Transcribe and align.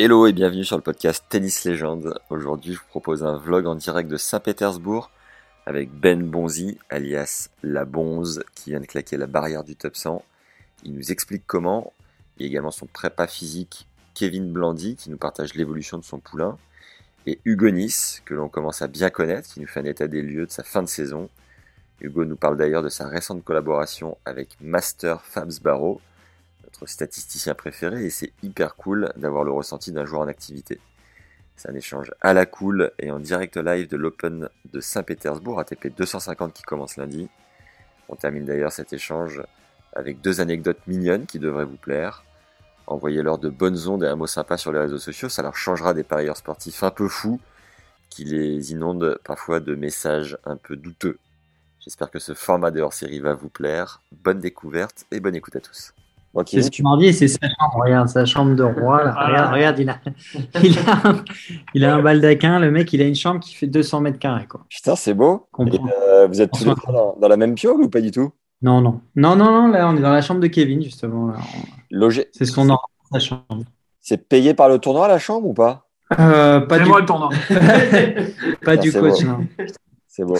Hello 0.00 0.28
et 0.28 0.32
bienvenue 0.32 0.64
sur 0.64 0.76
le 0.76 0.82
podcast 0.82 1.24
Tennis 1.28 1.64
Légende. 1.64 2.20
Aujourd'hui, 2.30 2.74
je 2.74 2.78
vous 2.78 2.86
propose 2.86 3.24
un 3.24 3.36
vlog 3.36 3.66
en 3.66 3.74
direct 3.74 4.08
de 4.08 4.16
Saint-Pétersbourg 4.16 5.10
avec 5.66 5.90
Ben 5.90 6.22
Bonzi, 6.22 6.78
alias 6.88 7.48
La 7.64 7.84
Bonze, 7.84 8.44
qui 8.54 8.70
vient 8.70 8.78
de 8.78 8.86
claquer 8.86 9.16
la 9.16 9.26
barrière 9.26 9.64
du 9.64 9.74
top 9.74 9.96
100. 9.96 10.24
Il 10.84 10.94
nous 10.94 11.10
explique 11.10 11.42
comment. 11.48 11.92
A 12.38 12.44
également 12.44 12.70
son 12.70 12.86
prépa 12.86 13.26
physique 13.26 13.88
Kevin 14.14 14.52
Blandy 14.52 14.94
qui 14.94 15.10
nous 15.10 15.16
partage 15.16 15.54
l'évolution 15.54 15.98
de 15.98 16.04
son 16.04 16.20
poulain. 16.20 16.56
Et 17.26 17.40
Hugo 17.44 17.70
Nice, 17.70 18.22
que 18.24 18.34
l'on 18.34 18.48
commence 18.48 18.82
à 18.82 18.86
bien 18.86 19.10
connaître, 19.10 19.48
qui 19.52 19.60
nous 19.60 19.66
fait 19.66 19.80
un 19.80 19.84
état 19.84 20.06
des 20.06 20.22
lieux 20.22 20.46
de 20.46 20.52
sa 20.52 20.62
fin 20.62 20.84
de 20.84 20.88
saison. 20.88 21.28
Hugo 22.00 22.24
nous 22.24 22.36
parle 22.36 22.56
d'ailleurs 22.56 22.84
de 22.84 22.88
sa 22.88 23.08
récente 23.08 23.42
collaboration 23.42 24.16
avec 24.24 24.58
Master 24.60 25.24
Fabs 25.24 25.60
Barrow, 25.60 26.00
notre 26.68 26.86
statisticien 26.86 27.54
préféré, 27.54 28.04
et 28.04 28.10
c'est 28.10 28.32
hyper 28.42 28.76
cool 28.76 29.10
d'avoir 29.16 29.42
le 29.42 29.52
ressenti 29.52 29.90
d'un 29.90 30.04
joueur 30.04 30.22
en 30.22 30.28
activité. 30.28 30.78
C'est 31.56 31.70
un 31.70 31.74
échange 31.74 32.12
à 32.20 32.34
la 32.34 32.44
cool 32.44 32.92
et 32.98 33.10
en 33.10 33.18
direct 33.18 33.56
live 33.56 33.88
de 33.88 33.96
l'Open 33.96 34.48
de 34.70 34.80
Saint-Pétersbourg, 34.80 35.58
ATP 35.58 35.88
250 35.96 36.52
qui 36.52 36.62
commence 36.62 36.96
lundi. 36.96 37.28
On 38.08 38.16
termine 38.16 38.44
d'ailleurs 38.44 38.70
cet 38.70 38.92
échange 38.92 39.42
avec 39.94 40.20
deux 40.20 40.40
anecdotes 40.40 40.86
mignonnes 40.86 41.26
qui 41.26 41.38
devraient 41.38 41.64
vous 41.64 41.76
plaire. 41.76 42.24
Envoyez-leur 42.86 43.38
de 43.38 43.48
bonnes 43.48 43.88
ondes 43.88 44.04
et 44.04 44.06
un 44.06 44.16
mot 44.16 44.26
sympa 44.26 44.56
sur 44.58 44.70
les 44.70 44.78
réseaux 44.78 44.98
sociaux, 44.98 45.28
ça 45.28 45.42
leur 45.42 45.56
changera 45.56 45.94
des 45.94 46.04
parieurs 46.04 46.36
sportifs 46.36 46.82
un 46.82 46.90
peu 46.90 47.08
fous 47.08 47.40
qui 48.10 48.24
les 48.24 48.72
inondent 48.72 49.18
parfois 49.24 49.60
de 49.60 49.74
messages 49.74 50.38
un 50.44 50.56
peu 50.56 50.76
douteux. 50.76 51.18
J'espère 51.80 52.10
que 52.10 52.18
ce 52.18 52.34
format 52.34 52.70
de 52.70 52.80
hors-série 52.80 53.20
va 53.20 53.34
vous 53.34 53.48
plaire. 53.48 54.00
Bonne 54.12 54.40
découverte 54.40 55.06
et 55.10 55.20
bonne 55.20 55.34
écoute 55.34 55.56
à 55.56 55.60
tous. 55.60 55.92
C'est 56.46 56.62
ce 56.62 56.70
que 56.70 56.76
tu 56.76 56.82
m'en 56.82 56.96
dis, 56.96 57.12
c'est 57.12 57.28
sa 57.28 57.48
chambre. 57.48 57.84
Regarde, 57.84 58.08
sa 58.08 58.24
chambre 58.24 58.54
de 58.54 58.62
roi. 58.62 59.04
Là. 59.04 59.14
Regarde, 59.26 59.54
regarde, 59.54 59.78
il 59.78 59.90
a, 59.90 60.00
il, 60.62 60.78
a 60.78 61.08
un, 61.08 61.24
il 61.74 61.84
a 61.84 61.94
un 61.94 62.02
baldaquin. 62.02 62.58
Le 62.58 62.70
mec, 62.70 62.92
il 62.92 63.02
a 63.02 63.06
une 63.06 63.14
chambre 63.14 63.40
qui 63.40 63.54
fait 63.54 63.66
200 63.66 64.00
mètres 64.00 64.18
carrés. 64.18 64.46
Quoi. 64.46 64.60
Putain, 64.68 64.96
c'est 64.96 65.14
beau. 65.14 65.48
Et, 65.58 65.78
euh, 66.08 66.26
vous 66.26 66.40
êtes 66.40 66.52
tous 66.52 66.64
les 66.64 66.74
trois 66.74 66.92
dans, 66.92 67.16
dans, 67.20 67.28
la 67.28 67.36
même 67.36 67.54
piole 67.54 67.82
ou 67.82 67.88
pas 67.88 68.00
du 68.00 68.10
tout? 68.10 68.32
Non, 68.62 68.80
non. 68.80 69.00
Non, 69.16 69.36
non, 69.36 69.50
non. 69.50 69.68
Là, 69.68 69.88
on 69.88 69.96
est 69.96 70.00
dans 70.00 70.12
la 70.12 70.22
chambre 70.22 70.40
de 70.40 70.48
Kevin, 70.48 70.82
justement. 70.82 71.32
Logé. 71.90 72.28
C'est 72.32 72.44
son 72.44 72.68
ordre, 72.70 72.88
sa 73.12 73.18
chambre. 73.18 73.64
C'est 74.00 74.28
payé 74.28 74.54
par 74.54 74.68
le 74.68 74.78
tournoi, 74.78 75.08
la 75.08 75.18
chambre, 75.18 75.46
ou 75.46 75.54
pas? 75.54 75.88
Euh, 76.18 76.60
Pas 76.60 76.78
C'est 76.78 76.84
du, 76.84 76.88
moi 76.88 77.00
le 77.00 77.06
tournoi. 77.06 77.28
pas 78.64 78.76
du 78.76 78.92
coach, 78.92 79.22
beau. 79.22 79.28
non. 79.28 79.46
C'est 80.06 80.24
beau. 80.24 80.36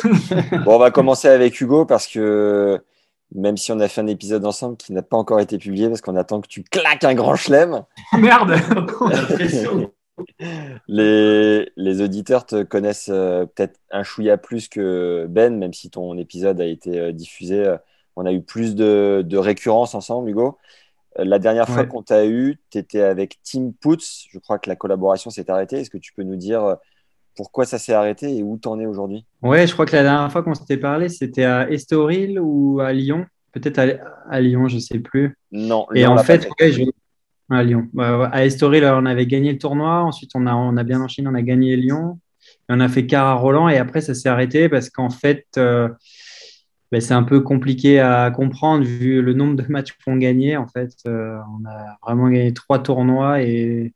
bon, 0.65 0.75
on 0.75 0.79
va 0.79 0.91
commencer 0.91 1.29
avec 1.29 1.61
Hugo 1.61 1.85
parce 1.85 2.07
que 2.07 2.83
même 3.35 3.57
si 3.57 3.73
on 3.73 3.81
a 3.81 3.89
fait 3.89 4.01
un 4.01 4.07
épisode 4.07 4.45
ensemble 4.47 4.77
qui 4.77 4.93
n'a 4.93 5.03
pas 5.03 5.17
encore 5.17 5.41
été 5.41 5.59
publié 5.59 5.89
parce 5.89 6.01
qu'on 6.01 6.17
attend 6.17 6.41
que 6.41 6.49
tu 6.49 6.63
claques 6.65 7.05
un 7.05 7.15
grand 7.15 7.37
chelem, 7.37 7.85
Merde. 8.19 8.55
les, 10.89 11.71
les 11.77 12.01
auditeurs 12.03 12.47
te 12.47 12.63
connaissent 12.63 13.11
euh, 13.11 13.47
peut-être 13.47 13.79
un 13.91 14.03
chouïa 14.03 14.37
plus 14.37 14.69
que 14.69 15.27
Ben, 15.29 15.57
même 15.57 15.73
si 15.73 15.91
ton 15.91 16.17
épisode 16.19 16.61
a 16.61 16.67
été 16.67 16.99
euh, 16.99 17.13
diffusé. 17.13 17.65
euh, 17.65 17.77
on 18.17 18.27
a 18.27 18.33
eu 18.33 18.43
plus 18.43 18.75
de, 18.75 19.23
de 19.25 19.37
récurrence 19.37 19.95
ensemble, 19.95 20.31
Hugo. 20.31 20.59
La 21.17 21.39
dernière 21.39 21.69
fois 21.69 21.83
Ouais. 21.83 21.89
qu'on 21.89 22.03
t'a 22.03 22.27
eu, 22.27 22.59
tu 22.71 22.79
étais 22.79 23.01
avec 23.03 23.39
Tim 23.45 23.73
Putz. 23.81 24.27
Je 24.31 24.39
crois 24.39 24.59
que 24.59 24.69
la 24.69 24.77
collaboration 24.77 25.31
s'est 25.31 25.51
arrêtée. 25.51 25.79
Est-ce 25.81 25.91
que 25.91 25.99
tu 25.99 26.13
peux 26.13 26.23
nous 26.25 26.37
dire 26.37 26.77
pourquoi 27.39 27.65
ça 27.67 27.79
s'est 27.79 27.93
arrêté 27.93 28.37
et 28.37 28.43
où 28.43 28.59
t'en 28.59 28.81
es 28.81 28.87
aujourd'hui? 28.87 29.25
Ouais, 29.43 29.65
je 29.69 29.73
crois 29.73 29.87
que 29.87 29.95
la 29.95 30.03
dernière 30.03 30.31
fois 30.33 30.43
qu'on 30.43 30.55
s'était 30.55 30.77
parlé, 30.77 31.09
c'était 31.09 31.45
à 31.45 31.71
Estoril 31.71 32.41
ou 32.41 32.81
à 32.81 32.93
Lyon? 32.93 33.27
Peut-être 33.53 33.79
à, 33.79 33.87
à 34.29 34.41
Lyon, 34.41 34.67
je 34.67 34.79
sais 34.79 34.99
plus. 34.99 35.37
Non, 35.53 35.87
Et 35.95 36.01
Lyon, 36.01 36.15
en 36.15 36.19
fait, 36.19 36.49
ouais, 36.61 36.73
je- 36.73 36.83
à 37.49 37.63
Lyon. 37.63 37.89
À 37.97 38.45
Estoril, 38.45 38.85
on 38.85 39.07
avait 39.07 39.27
gagné 39.27 39.53
le 39.53 39.59
tournoi. 39.59 40.03
Ensuite, 40.03 40.33
on 40.35 40.49
a, 40.49 40.55
on 40.55 40.77
a 40.77 40.83
bien 40.83 41.01
enchaîné, 41.01 41.29
on 41.29 41.35
a 41.35 41.43
gagné 41.43 41.77
Lyon. 41.77 42.19
Et 42.69 42.73
on 42.73 42.81
a 42.81 42.89
fait 42.89 43.07
quart 43.07 43.29
à 43.29 43.35
Roland. 43.35 43.69
Et 43.69 43.79
après, 43.79 44.01
ça 44.01 44.15
s'est 44.15 44.29
arrêté 44.29 44.69
parce 44.69 44.91
qu'en 44.91 45.11
fait, 45.11 45.47
euh, 45.59 45.89
ben, 46.91 47.01
c'est 47.01 47.15
un 47.15 47.23
peu 47.23 47.41
compliqué 47.41 48.01
à 48.01 48.31
comprendre 48.33 48.85
vu 48.85 49.23
le 49.23 49.33
nombre 49.33 49.55
de 49.57 49.65
matchs 49.71 49.93
qu'on 50.05 50.17
gagnait. 50.17 50.57
En 50.57 50.67
fait, 50.67 50.91
euh, 51.07 51.39
on 51.61 51.65
a 51.69 51.97
vraiment 52.03 52.29
gagné 52.29 52.53
trois 52.53 52.81
tournois 52.81 53.43
et 53.43 53.93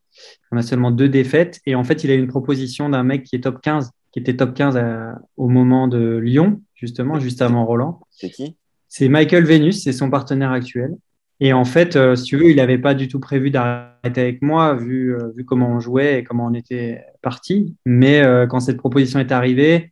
on 0.50 0.56
a 0.56 0.62
seulement 0.62 0.90
deux 0.90 1.08
défaites. 1.08 1.60
Et 1.66 1.74
en 1.74 1.84
fait, 1.84 2.04
il 2.04 2.10
a 2.10 2.14
eu 2.14 2.18
une 2.18 2.28
proposition 2.28 2.88
d'un 2.88 3.02
mec 3.02 3.24
qui 3.24 3.36
est 3.36 3.40
top 3.40 3.60
15, 3.62 3.90
qui 4.12 4.18
était 4.18 4.36
top 4.36 4.54
15 4.54 4.76
à- 4.76 5.18
au 5.36 5.48
moment 5.48 5.88
de 5.88 6.16
Lyon, 6.18 6.60
justement, 6.74 7.18
juste 7.20 7.42
avant 7.42 7.64
Roland. 7.64 8.00
C'est 8.10 8.30
qui? 8.30 8.56
C'est 8.88 9.08
Michael 9.08 9.44
Venus, 9.44 9.82
c'est 9.82 9.92
son 9.92 10.10
partenaire 10.10 10.50
actuel. 10.50 10.94
Et 11.40 11.52
en 11.52 11.64
fait, 11.64 11.96
euh, 11.96 12.14
si 12.14 12.24
tu 12.24 12.36
veux, 12.36 12.50
il 12.50 12.56
n'avait 12.56 12.78
pas 12.78 12.94
du 12.94 13.08
tout 13.08 13.18
prévu 13.18 13.50
d'arrêter 13.50 14.20
avec 14.20 14.42
moi, 14.42 14.74
vu, 14.74 15.14
euh, 15.16 15.30
vu 15.36 15.44
comment 15.44 15.70
on 15.70 15.80
jouait 15.80 16.18
et 16.18 16.24
comment 16.24 16.46
on 16.46 16.54
était 16.54 17.02
parti. 17.20 17.74
Mais 17.86 18.22
euh, 18.22 18.46
quand 18.46 18.60
cette 18.60 18.76
proposition 18.76 19.18
est 19.18 19.32
arrivée, 19.32 19.91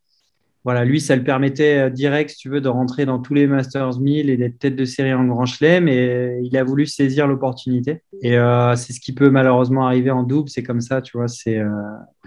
voilà, 0.65 0.85
lui, 0.85 1.01
ça 1.01 1.17
le 1.17 1.25
permettait 1.25 1.79
euh, 1.79 1.91
direct, 1.91 2.31
si 2.31 2.37
tu 2.37 2.49
veux, 2.51 2.61
de 2.61 2.69
rentrer 2.69 3.07
dans 3.07 3.19
tous 3.19 3.35
les 3.35 3.47
Masters 3.47 3.99
1000 3.99 4.29
et 4.29 4.37
d'être 4.37 4.59
tête 4.59 4.77
de 4.77 4.85
série 4.85 5.15
en 5.15 5.25
Grand 5.25 5.47
Chelem. 5.47 5.89
Et 5.89 6.39
il 6.43 6.57
a 6.57 6.65
voulu 6.65 6.87
saisir 6.87 7.27
l'opportunité. 7.27 8.03
Et 8.23 8.39
euh, 8.39 8.77
c'est 8.77 8.93
ce 8.93 9.01
qui 9.01 9.15
peut 9.15 9.31
malheureusement 9.31 9.87
arriver 9.87 10.11
en 10.11 10.23
double. 10.23 10.49
C'est 10.49 10.63
comme 10.63 10.81
ça, 10.81 11.01
tu 11.01 11.17
vois, 11.17 11.29
c'est 11.29 11.59
euh, 11.59 11.69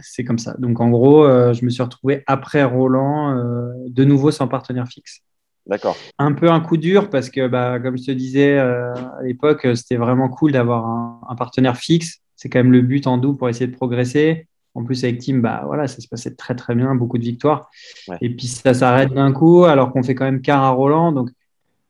c'est 0.02 0.24
comme 0.24 0.40
ça. 0.40 0.56
Donc 0.58 0.80
en 0.80 0.90
gros, 0.90 1.26
euh, 1.26 1.54
je 1.54 1.64
me 1.66 1.70
suis 1.70 1.84
retrouvé 1.84 2.24
après 2.28 2.64
Roland, 2.64 3.38
euh, 3.38 3.72
de 3.88 4.04
nouveau 4.04 4.32
sans 4.32 4.48
partenaire 4.48 4.88
fixe 4.88 5.22
D'accord. 5.66 5.96
un 6.18 6.34
peu 6.34 6.50
un 6.50 6.60
coup 6.60 6.78
dur 6.78 7.10
parce 7.10 7.30
que, 7.30 7.48
bah, 7.48 7.80
comme 7.80 7.98
je 7.98 8.06
te 8.06 8.12
disais 8.12 8.58
euh, 8.58 8.94
à 8.94 9.24
l'époque, 9.24 9.66
euh, 9.66 9.76
c'était 9.76 9.96
vraiment 9.96 10.30
cool 10.30 10.52
d'avoir 10.52 10.86
un, 10.86 11.22
un 11.30 11.36
partenaire 11.36 11.78
fixe. 11.78 12.20
C'est 12.36 12.50
quand 12.50 12.60
même 12.60 12.72
le 12.72 12.82
but 12.82 13.08
en 13.08 13.18
double 13.18 13.38
pour 13.38 13.50
essayer 13.50 13.68
de 13.68 13.76
progresser. 13.76 14.48
En 14.76 14.84
plus, 14.84 15.04
avec 15.04 15.20
Team, 15.20 15.42
bah, 15.42 15.64
voilà, 15.66 15.88
ça 15.88 16.02
se 16.02 16.08
passait 16.08 16.34
très 16.36 16.56
très 16.56 16.74
bien, 16.74 16.96
beaucoup 16.96 17.18
de 17.18 17.24
victoires. 17.24 17.70
Ouais. 18.08 18.18
Et 18.22 18.30
puis 18.30 18.48
ça 18.48 18.74
s'arrête 18.74 19.14
d'un 19.14 19.32
coup 19.32 19.66
alors 19.66 19.92
qu'on 19.92 20.04
fait 20.04 20.16
quand 20.16 20.26
même 20.26 20.42
quart 20.42 20.64
à 20.64 20.72
Roland. 20.72 21.12
Donc 21.12 21.30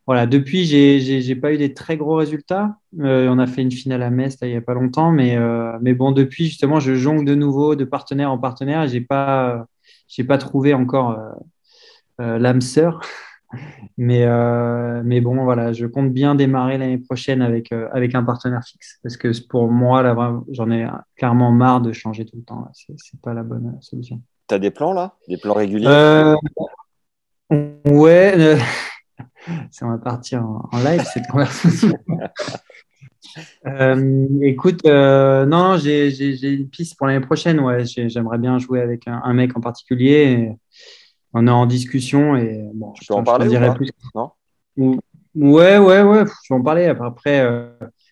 voilà, 0.06 0.26
depuis, 0.26 0.66
j'ai 0.66 1.36
pas 1.36 1.54
eu 1.54 1.58
des 1.58 1.74
très 1.74 1.96
gros 1.96 2.16
résultats. 2.16 2.76
Euh, 3.00 3.30
on 3.30 3.40
a 3.40 3.48
fait 3.48 3.62
une 3.62 3.72
finale 3.72 4.04
à 4.04 4.10
Metz 4.10 4.38
là, 4.42 4.48
il 4.48 4.54
y 4.54 4.58
a 4.58 4.62
pas 4.62 4.74
longtemps, 4.74 5.12
mais, 5.12 5.38
euh, 5.38 5.78
mais 5.82 5.94
bon, 5.94 6.12
depuis, 6.12 6.46
justement, 6.46 6.82
je 6.82 6.94
jongle 6.94 7.24
de 7.24 7.36
nouveau 7.36 7.76
de 7.76 7.86
partenaire 7.86 8.30
en 8.30 8.38
partenaire. 8.38 8.84
et 8.84 8.90
J'ai 8.90 9.02
pas, 9.02 9.66
j'ai 10.10 10.26
pas 10.26 10.38
trouvé 10.38 10.74
encore 10.74 11.12
euh, 11.12 11.32
euh, 12.22 12.38
l'âme 12.38 12.62
sœur. 12.62 13.02
Mais, 13.98 14.24
euh, 14.26 15.02
mais 15.06 15.22
bon, 15.22 15.44
voilà, 15.44 15.74
je 15.74 15.86
compte 15.86 16.12
bien 16.12 16.36
démarrer 16.36 16.78
l'année 16.78 16.98
prochaine 16.98 17.42
avec, 17.42 17.72
euh, 17.72 17.88
avec 17.94 18.16
un 18.16 18.24
partenaire 18.24 18.64
fixe. 18.66 19.00
Parce 19.04 19.18
que 19.18 19.30
pour 19.48 19.70
moi, 19.72 20.02
là, 20.02 20.42
j'en 20.52 20.72
ai 20.72 20.88
clairement 21.16 21.52
marre 21.52 21.82
de 21.82 21.92
changer 21.92 22.26
tout 22.26 22.38
le 22.38 22.44
temps. 22.44 22.68
C'est 22.74 22.94
c'est 22.98 23.20
pas 23.22 23.34
la 23.34 23.44
bonne 23.44 23.68
euh, 23.68 23.82
solution. 23.82 24.22
T'as 24.48 24.60
des 24.60 24.72
plans 24.72 24.94
là? 24.94 25.16
Des 25.28 25.38
plans 25.38 25.54
réguliers? 25.54 25.88
Euh, 25.90 26.36
ouais, 27.86 28.58
ça 29.72 29.88
va 29.88 29.98
partir 29.98 30.44
en, 30.44 30.70
en 30.72 30.78
live 30.80 31.04
cette 31.14 31.28
conversation. 31.28 31.98
Euh, 33.66 34.28
écoute, 34.42 34.86
euh, 34.86 35.46
non, 35.46 35.78
j'ai 35.78 36.12
j'ai- 36.12 36.36
j'ai 36.36 36.52
une 36.52 36.70
piste 36.70 36.98
pour 36.98 37.08
l'année 37.08 37.26
prochaine. 37.26 37.60
Ouais, 37.60 37.86
J'ai- 37.86 38.10
j'aimerais 38.10 38.38
bien 38.38 38.60
jouer 38.60 38.82
avec 38.82 39.08
un, 39.08 39.22
un 39.24 39.34
mec 39.34 39.56
en 39.58 39.62
particulier. 39.62 40.52
On 41.34 41.48
est 41.48 41.52
en 41.52 41.66
discussion 41.66 42.36
et 42.36 42.70
bon, 42.74 42.92
Tu 42.94 43.06
je 43.06 43.08
peux 43.10 43.14
en 43.16 43.24
parler 43.24 43.50
plus. 43.76 43.90
Non 44.16 44.32
Ou- 44.78 45.00
Ouais, 45.36 45.80
ouais, 45.80 46.04
ouais, 46.04 46.26
je 46.26 46.54
vais 46.54 46.60
en 46.60 46.62
parler. 46.62 46.86
Après, 46.86 47.40
euh, 47.42 47.70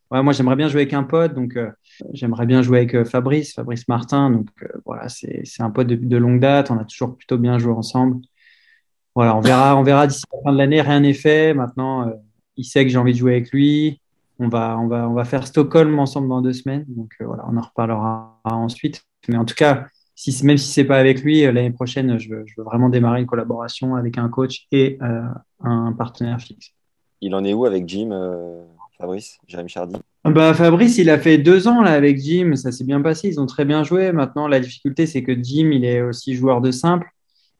ouais, 0.09 0.23
moi, 0.23 0.33
j'aimerais 0.33 0.56
bien 0.56 0.69
jouer 0.69 0.81
avec 0.81 0.94
un 0.94 1.03
pote, 1.03 1.35
donc 1.35 1.56
euh, 1.56 1.69
j'aimerais 2.13 2.47
bien 2.47 2.63
jouer 2.63 2.79
avec 2.79 2.95
euh, 2.95 3.06
Fabrice, 3.06 3.53
Fabrice 3.53 3.88
Martin. 3.88 4.31
Donc 4.31 4.47
euh, 4.63 4.68
voilà, 4.85 5.07
c'est 5.07 5.41
c'est 5.45 5.62
un 5.62 5.69
pote 5.69 5.85
de, 5.88 5.95
de 5.95 6.18
longue 6.18 6.39
date. 6.39 6.71
On 6.71 6.79
a 6.79 6.83
toujours 6.85 7.15
plutôt 7.15 7.38
bien 7.38 7.59
joué 7.59 7.73
ensemble. 7.73 8.18
Voilà, 9.15 9.35
on 9.35 9.41
verra, 9.41 9.75
on 9.75 9.83
verra 9.83 10.07
d'ici 10.07 10.24
la 10.33 10.39
fin 10.44 10.53
de 10.53 10.57
l'année. 10.57 10.81
Rien 10.81 11.01
n'est 11.01 11.13
fait. 11.13 11.53
Maintenant, 11.53 12.07
euh, 12.07 12.13
il 12.57 12.63
sait 12.65 12.83
que 12.85 12.89
j'ai 12.89 12.97
envie 12.97 13.13
de 13.13 13.17
jouer 13.17 13.33
avec 13.33 13.51
lui. 13.51 14.01
On 14.39 14.47
va, 14.47 14.77
on 14.79 14.88
va, 14.88 15.07
on 15.07 15.13
va 15.13 15.25
faire 15.25 15.45
Stockholm 15.45 16.00
ensemble 16.00 16.27
dans 16.29 16.41
deux 16.41 16.53
semaines. 16.53 16.85
Donc 16.88 17.12
euh, 17.21 17.25
voilà, 17.25 17.44
on 17.47 17.56
en 17.57 17.62
reparlera 17.62 18.39
ensuite. 18.45 19.03
Mais 19.27 19.38
en 19.38 19.45
tout 19.45 19.53
cas, 19.56 19.85
si, 20.21 20.45
même 20.45 20.57
si 20.57 20.71
c'est 20.71 20.83
pas 20.83 21.00
avec 21.00 21.23
lui, 21.23 21.44
euh, 21.44 21.51
l'année 21.51 21.71
prochaine, 21.71 22.19
je 22.19 22.29
veux, 22.29 22.44
je 22.45 22.53
veux 22.56 22.63
vraiment 22.63 22.89
démarrer 22.89 23.21
une 23.21 23.25
collaboration 23.25 23.95
avec 23.95 24.19
un 24.19 24.29
coach 24.29 24.68
et 24.71 25.00
euh, 25.01 25.23
un 25.62 25.94
partenaire 25.94 26.39
fixe. 26.39 26.73
Il 27.21 27.33
en 27.33 27.44
est 27.44 27.53
où 27.53 27.65
avec 27.65 27.88
Jim, 27.88 28.09
euh, 28.12 28.63
Fabrice 29.00 29.39
Jérémy 29.47 29.69
Chardy? 29.69 29.95
Bah, 30.23 30.53
Fabrice, 30.53 31.00
il 31.00 31.09
a 31.09 31.18
fait 31.18 31.39
deux 31.39 31.68
ans 31.68 31.81
là, 31.81 31.94
avec 31.94 32.19
Jim, 32.19 32.56
ça 32.56 32.71
s'est 32.71 32.83
bien 32.83 33.01
passé, 33.01 33.29
ils 33.29 33.39
ont 33.39 33.47
très 33.47 33.65
bien 33.65 33.83
joué. 33.83 34.12
Maintenant, 34.12 34.47
la 34.47 34.59
difficulté, 34.59 35.07
c'est 35.07 35.23
que 35.23 35.33
Jim, 35.41 35.71
il 35.71 35.83
est 35.85 36.03
aussi 36.03 36.35
joueur 36.35 36.62
de 36.62 36.69
simple 36.69 37.07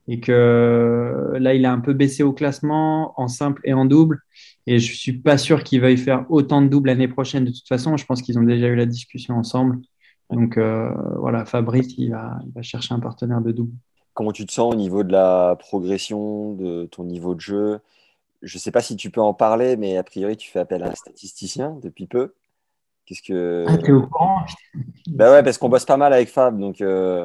et 0.06 0.20
que 0.20 1.32
là, 1.40 1.54
il 1.54 1.66
a 1.66 1.72
un 1.72 1.80
peu 1.80 1.94
baissé 1.94 2.22
au 2.22 2.32
classement 2.32 3.20
en 3.20 3.26
simple 3.26 3.60
et 3.64 3.72
en 3.72 3.86
double. 3.86 4.20
Et 4.68 4.78
je 4.78 4.94
suis 4.94 5.14
pas 5.14 5.36
sûr 5.36 5.64
qu'il 5.64 5.80
veuille 5.80 5.96
faire 5.96 6.26
autant 6.28 6.62
de 6.62 6.68
doubles 6.68 6.88
l'année 6.88 7.08
prochaine. 7.08 7.44
De 7.44 7.50
toute 7.50 7.66
façon, 7.66 7.96
je 7.96 8.06
pense 8.06 8.22
qu'ils 8.22 8.38
ont 8.38 8.42
déjà 8.42 8.68
eu 8.68 8.76
la 8.76 8.86
discussion 8.86 9.36
ensemble. 9.36 9.80
Donc 10.32 10.56
euh, 10.56 10.90
voilà, 11.16 11.44
Fabrice, 11.44 11.94
il 11.98 12.10
va, 12.10 12.38
il 12.46 12.52
va 12.52 12.62
chercher 12.62 12.94
un 12.94 13.00
partenaire 13.00 13.40
de 13.40 13.52
double. 13.52 13.72
Comment 14.14 14.32
tu 14.32 14.46
te 14.46 14.52
sens 14.52 14.72
au 14.72 14.76
niveau 14.76 15.04
de 15.04 15.12
la 15.12 15.56
progression 15.58 16.54
de 16.54 16.86
ton 16.86 17.04
niveau 17.04 17.34
de 17.34 17.40
jeu? 17.40 17.80
Je 18.42 18.56
ne 18.56 18.60
sais 18.60 18.70
pas 18.70 18.80
si 18.80 18.96
tu 18.96 19.10
peux 19.10 19.20
en 19.20 19.34
parler, 19.34 19.76
mais 19.76 19.96
a 19.96 20.02
priori, 20.02 20.36
tu 20.36 20.50
fais 20.50 20.58
appel 20.58 20.82
à 20.82 20.90
un 20.90 20.94
statisticien 20.94 21.78
depuis 21.82 22.06
peu. 22.06 22.34
Qu'est-ce 23.06 23.22
que. 23.22 23.64
Ah, 23.68 23.78
t'es 23.78 23.92
au 23.92 24.06
courant? 24.06 24.44
Bah 25.08 25.30
ouais, 25.30 25.42
parce 25.42 25.58
qu'on 25.58 25.68
bosse 25.68 25.84
pas 25.84 25.96
mal 25.96 26.12
avec 26.12 26.28
Fab, 26.28 26.58
donc 26.58 26.80
euh, 26.80 27.24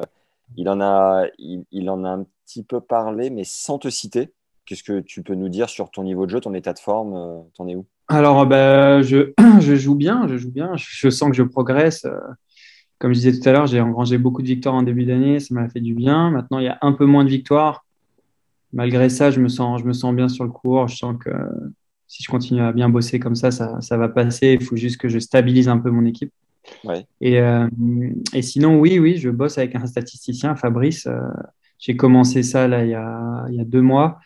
il, 0.56 0.68
en 0.68 0.80
a, 0.80 1.26
il, 1.38 1.90
en 1.90 2.04
a 2.04 2.08
un 2.08 2.26
petit 2.44 2.62
peu 2.62 2.80
parlé, 2.80 3.30
mais 3.30 3.44
sans 3.44 3.78
te 3.78 3.88
citer. 3.88 4.32
Qu'est-ce 4.64 4.82
que 4.82 5.00
tu 5.00 5.22
peux 5.22 5.34
nous 5.34 5.48
dire 5.48 5.70
sur 5.70 5.90
ton 5.90 6.02
niveau 6.02 6.26
de 6.26 6.30
jeu, 6.30 6.40
ton 6.40 6.52
état 6.52 6.74
de 6.74 6.78
forme 6.78 7.14
euh, 7.14 7.40
T'en 7.56 7.66
es 7.68 7.74
où? 7.74 7.86
Alors, 8.08 8.46
bah, 8.46 9.02
je, 9.02 9.32
je, 9.60 9.76
joue 9.76 9.94
bien, 9.94 10.26
je 10.28 10.36
joue 10.36 10.50
bien. 10.50 10.72
Je, 10.76 11.08
sens 11.08 11.30
que 11.30 11.36
je 11.36 11.42
progresse. 11.42 12.04
Euh, 12.04 12.18
comme 12.98 13.12
je 13.12 13.20
disais 13.20 13.38
tout 13.38 13.48
à 13.48 13.52
l'heure, 13.52 13.66
j'ai 13.66 13.80
engrangé 13.80 14.18
beaucoup 14.18 14.42
de 14.42 14.46
victoires 14.46 14.74
en 14.74 14.82
début 14.82 15.04
d'année, 15.04 15.40
ça 15.40 15.54
m'a 15.54 15.68
fait 15.68 15.80
du 15.80 15.94
bien. 15.94 16.30
Maintenant, 16.30 16.58
il 16.58 16.64
y 16.64 16.68
a 16.68 16.78
un 16.82 16.92
peu 16.92 17.06
moins 17.06 17.24
de 17.24 17.30
victoires. 17.30 17.84
Malgré 18.72 19.08
ça, 19.08 19.30
je 19.30 19.40
me 19.40 19.48
sens, 19.48 19.80
je 19.80 19.86
me 19.86 19.92
sens 19.92 20.14
bien 20.14 20.28
sur 20.28 20.44
le 20.44 20.50
cours. 20.50 20.88
Je 20.88 20.96
sens 20.96 21.16
que 21.18 21.30
si 22.06 22.22
je 22.22 22.28
continue 22.28 22.60
à 22.60 22.72
bien 22.72 22.88
bosser 22.88 23.20
comme 23.20 23.34
ça, 23.34 23.50
ça, 23.50 23.80
ça 23.80 23.96
va 23.96 24.08
passer. 24.08 24.56
Il 24.60 24.64
faut 24.64 24.76
juste 24.76 24.98
que 24.98 25.08
je 25.08 25.18
stabilise 25.18 25.68
un 25.68 25.78
peu 25.78 25.90
mon 25.90 26.04
équipe. 26.04 26.32
Et, 27.20 27.40
euh, 27.40 27.66
et, 28.34 28.42
sinon, 28.42 28.78
oui, 28.78 28.98
oui, 28.98 29.16
je 29.16 29.30
bosse 29.30 29.58
avec 29.58 29.74
un 29.74 29.86
statisticien, 29.86 30.54
Fabrice. 30.54 31.06
Euh, 31.06 31.20
j'ai 31.78 31.96
commencé 31.96 32.42
ça 32.42 32.68
là, 32.68 32.84
il, 32.84 32.90
y 32.90 32.94
a, 32.94 33.46
il 33.48 33.54
y 33.54 33.60
a 33.60 33.64
deux 33.64 33.80
mois. 33.80 34.18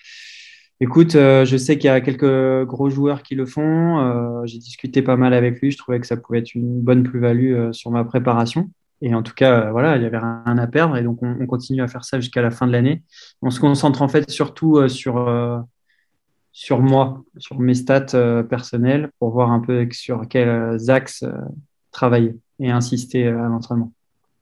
Écoute, 0.83 1.15
euh, 1.15 1.45
je 1.45 1.57
sais 1.57 1.79
qu'il 1.79 1.87
y 1.87 1.91
a 1.91 2.01
quelques 2.01 2.67
gros 2.67 2.91
joueurs 2.91 3.23
qui 3.23 3.35
le 3.35 3.47
font. 3.47 4.45
j'ai 4.47 4.59
discuté 4.59 5.01
pas 5.01 5.17
mal 5.17 5.33
avec 5.33 5.61
lui. 5.61 5.71
Je 5.71 5.79
trouvais 5.79 6.01
que 6.01 6.07
ça 6.07 6.17
pouvait 6.17 6.41
être 6.41 6.55
une 6.55 6.81
bonne 6.81 7.03
plus-value 7.05 7.73
sur 7.73 7.91
ma 7.91 8.05
préparation. 8.05 8.69
Et 9.01 9.15
en 9.15 9.23
tout 9.23 9.35
cas, 9.35 9.71
voilà, 9.71 9.97
il 9.97 10.03
y 10.03 10.07
avait 10.07 10.19
rien 10.19 10.59
à 10.59 10.67
perdre. 10.67 10.97
Et 10.97 11.03
donc, 11.03 11.23
on, 11.23 11.37
on 11.41 11.47
continue 11.47 11.83
à 11.83 11.89
faire 11.89 12.05
ça 12.05 12.21
jusqu'à 12.21 12.43
la 12.43 12.51
fin 12.51 12.67
de 12.67 12.73
l'année. 12.73 13.03
On 13.43 13.51
se 13.51 13.61
concentre 13.61 14.03
en 14.03 14.09
fait 14.09 14.29
surtout 14.31 14.89
sur 14.89 15.29
sur 16.53 16.81
moi, 16.81 17.25
sur 17.39 17.59
mes 17.59 17.75
stats 17.75 18.15
euh, 18.15 18.43
personnelles, 18.43 19.11
pour 19.19 19.31
voir 19.31 19.51
un 19.51 19.61
peu 19.61 19.89
sur 19.91 20.29
quels 20.29 20.91
axes 20.91 21.23
euh, 21.23 21.33
travailler 21.91 22.37
et 22.61 22.71
insister 22.71 23.27
euh, 23.27 23.45
à 23.45 23.49
l'entraînement. 23.49 23.93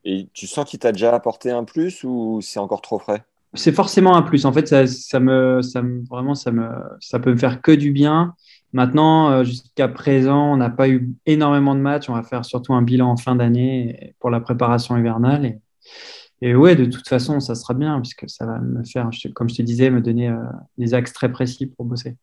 Et 0.04 0.28
tu 0.32 0.46
sens 0.46 0.69
qu'il 0.69 0.81
t'a 0.81 0.92
déjà 0.92 1.14
apporté 1.14 1.50
un 1.50 1.64
plus 1.64 2.02
ou 2.04 2.40
c'est 2.42 2.58
encore 2.58 2.82
trop 2.82 2.98
frais? 2.98 3.25
C'est 3.55 3.73
forcément 3.73 4.14
un 4.17 4.23
plus. 4.23 4.44
En 4.44 4.52
fait, 4.52 4.69
ça, 4.69 4.87
ça, 4.87 5.19
me, 5.19 5.61
ça 5.62 5.82
me, 5.82 6.05
vraiment, 6.08 6.35
ça, 6.35 6.52
me, 6.52 6.69
ça 7.00 7.19
peut 7.19 7.32
me 7.32 7.37
faire 7.37 7.61
que 7.61 7.73
du 7.73 7.91
bien. 7.91 8.35
Maintenant, 8.73 9.43
jusqu'à 9.43 9.88
présent, 9.88 10.52
on 10.52 10.56
n'a 10.56 10.70
pas 10.70 10.88
eu 10.88 11.11
énormément 11.26 11.75
de 11.75 11.81
matchs. 11.81 12.08
On 12.08 12.14
va 12.14 12.23
faire 12.23 12.44
surtout 12.44 12.75
un 12.75 12.82
bilan 12.82 13.11
en 13.11 13.17
fin 13.17 13.35
d'année 13.35 14.14
pour 14.20 14.31
la 14.31 14.38
préparation 14.41 14.97
hivernale. 14.97 15.44
Et, 15.47 15.58
et 16.43 16.55
ouais, 16.55 16.76
de 16.76 16.85
toute 16.85 17.08
façon, 17.08 17.41
ça 17.41 17.56
sera 17.56 17.75
bien, 17.75 18.00
puisque 18.00 18.31
ça 18.31 18.47
va 18.47 18.61
me 18.61 18.85
faire, 18.85 19.11
comme 19.35 19.49
je 19.49 19.56
te 19.56 19.62
disais, 19.62 19.91
me 19.91 20.00
donner 20.00 20.29
euh, 20.29 20.37
des 20.79 20.94
axes 20.94 21.12
très 21.12 21.32
précis 21.32 21.67
pour 21.67 21.85
bosser. 21.85 22.17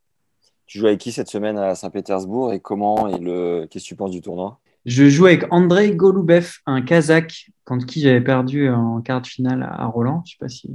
Tu 0.65 0.79
joues 0.79 0.87
avec 0.87 0.99
qui 0.99 1.11
cette 1.11 1.29
semaine 1.29 1.57
à 1.57 1.75
Saint-Pétersbourg 1.75 2.53
et 2.53 2.59
comment 2.59 3.07
et 3.07 3.19
le 3.19 3.67
qu'est-ce 3.69 3.85
que 3.85 3.89
tu 3.89 3.95
penses 3.95 4.11
du 4.11 4.21
tournoi? 4.21 4.59
Je 4.85 5.09
joue 5.09 5.25
avec 5.25 5.45
Andrei 5.51 5.95
Golubev, 5.95 6.59
un 6.65 6.81
Kazakh, 6.81 7.51
contre 7.65 7.85
qui 7.85 7.99
j'avais 7.99 8.21
perdu 8.21 8.69
en 8.69 9.01
quart 9.01 9.21
de 9.21 9.27
finale 9.27 9.63
à 9.69 9.85
Roland. 9.85 10.23
Je 10.25 10.31
sais 10.31 10.37
pas 10.39 10.49
si 10.49 10.69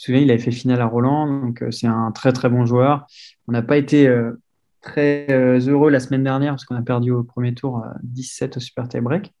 te 0.00 0.04
souviens, 0.04 0.20
il 0.20 0.30
avait 0.30 0.40
fait 0.40 0.50
finale 0.50 0.80
à 0.80 0.86
Roland, 0.86 1.40
donc 1.40 1.62
euh, 1.62 1.70
c'est 1.70 1.86
un 1.86 2.12
très 2.12 2.32
très 2.32 2.48
bon 2.48 2.66
joueur. 2.66 3.06
On 3.48 3.52
n'a 3.52 3.62
pas 3.62 3.76
été 3.76 4.06
euh, 4.06 4.32
très 4.80 5.26
heureux 5.28 5.90
la 5.90 6.00
semaine 6.00 6.24
dernière 6.24 6.52
parce 6.52 6.64
qu'on 6.64 6.76
a 6.76 6.82
perdu 6.82 7.10
au 7.10 7.24
premier 7.24 7.54
tour 7.54 7.84
17 8.02 8.56
au 8.56 8.60
Super 8.60 8.88
Tie 8.88 9.00
Break. 9.00 9.32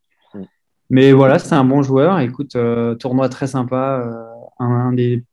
Mais 0.88 1.12
voilà, 1.12 1.38
c'est 1.38 1.54
un 1.54 1.64
bon 1.64 1.82
joueur. 1.82 2.20
Écoute, 2.20 2.54
euh, 2.56 2.94
tournoi 2.94 3.28
très 3.28 3.48
sympa, 3.48 4.02
euh, 4.06 4.64
un, 4.64 4.92
des 4.92 5.24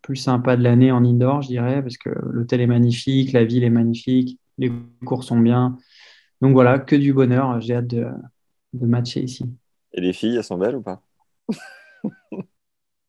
plus 0.00 0.16
sympas 0.16 0.56
de 0.56 0.62
l'année 0.62 0.90
en 0.90 1.04
indoor, 1.04 1.42
je 1.42 1.48
dirais, 1.48 1.82
parce 1.82 1.96
que 1.96 2.10
l'hôtel 2.30 2.60
est 2.60 2.66
magnifique, 2.66 3.32
la 3.32 3.44
ville 3.44 3.62
est 3.62 3.70
magnifique, 3.70 4.40
les 4.58 4.72
cours 5.04 5.22
sont 5.22 5.38
bien. 5.38 5.76
Donc 6.40 6.52
voilà, 6.54 6.78
que 6.78 6.96
du 6.96 7.12
bonheur. 7.12 7.60
J'ai 7.60 7.74
hâte 7.74 7.86
de, 7.86 8.06
de, 8.72 8.86
matcher 8.86 9.22
ici. 9.22 9.44
Et 9.92 10.00
les 10.00 10.12
filles, 10.12 10.36
elles 10.36 10.44
sont 10.44 10.58
belles 10.58 10.76
ou 10.76 10.82
pas? 10.82 11.02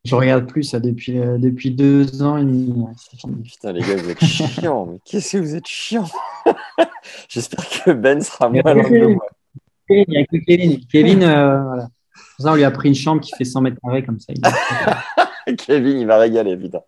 Je 0.05 0.15
regarde 0.15 0.47
plus 0.47 0.63
ça 0.63 0.81
depuis, 0.81 1.17
euh, 1.17 1.37
depuis 1.37 1.71
deux 1.71 2.21
ans 2.21 2.35
et 2.35 2.43
demi. 2.43 2.73
Putain, 3.45 3.71
les 3.71 3.79
gars, 3.79 3.95
vous 3.95 4.09
êtes 4.09 4.23
chiants. 4.23 4.85
Mais 4.85 4.99
qu'est-ce 5.05 5.37
que 5.37 5.37
vous 5.37 5.55
êtes 5.55 5.67
chiants? 5.67 6.09
J'espère 7.29 7.69
que 7.69 7.91
Ben 7.91 8.21
sera 8.21 8.49
moins 8.49 8.61
que 8.61 9.13
moi. 9.13 9.25
Il 9.89 10.05
n'y 10.09 10.17
a 10.17 10.25
que 10.25 10.35
Kevin. 10.45 10.79
Kevin, 10.91 11.23
euh, 11.23 11.63
voilà. 11.63 11.87
Pour 12.35 12.45
ça, 12.45 12.51
on 12.51 12.55
lui 12.55 12.65
a 12.65 12.71
pris 12.71 12.89
une 12.89 12.95
chambre 12.95 13.21
qui 13.21 13.31
fait 13.37 13.45
100 13.45 13.61
mètres 13.61 13.77
carrés 13.81 14.03
comme 14.03 14.19
ça. 14.19 14.33
Kevin, 15.57 15.97
il 15.97 16.07
va 16.07 16.17
régaler, 16.17 16.57
putain. 16.57 16.81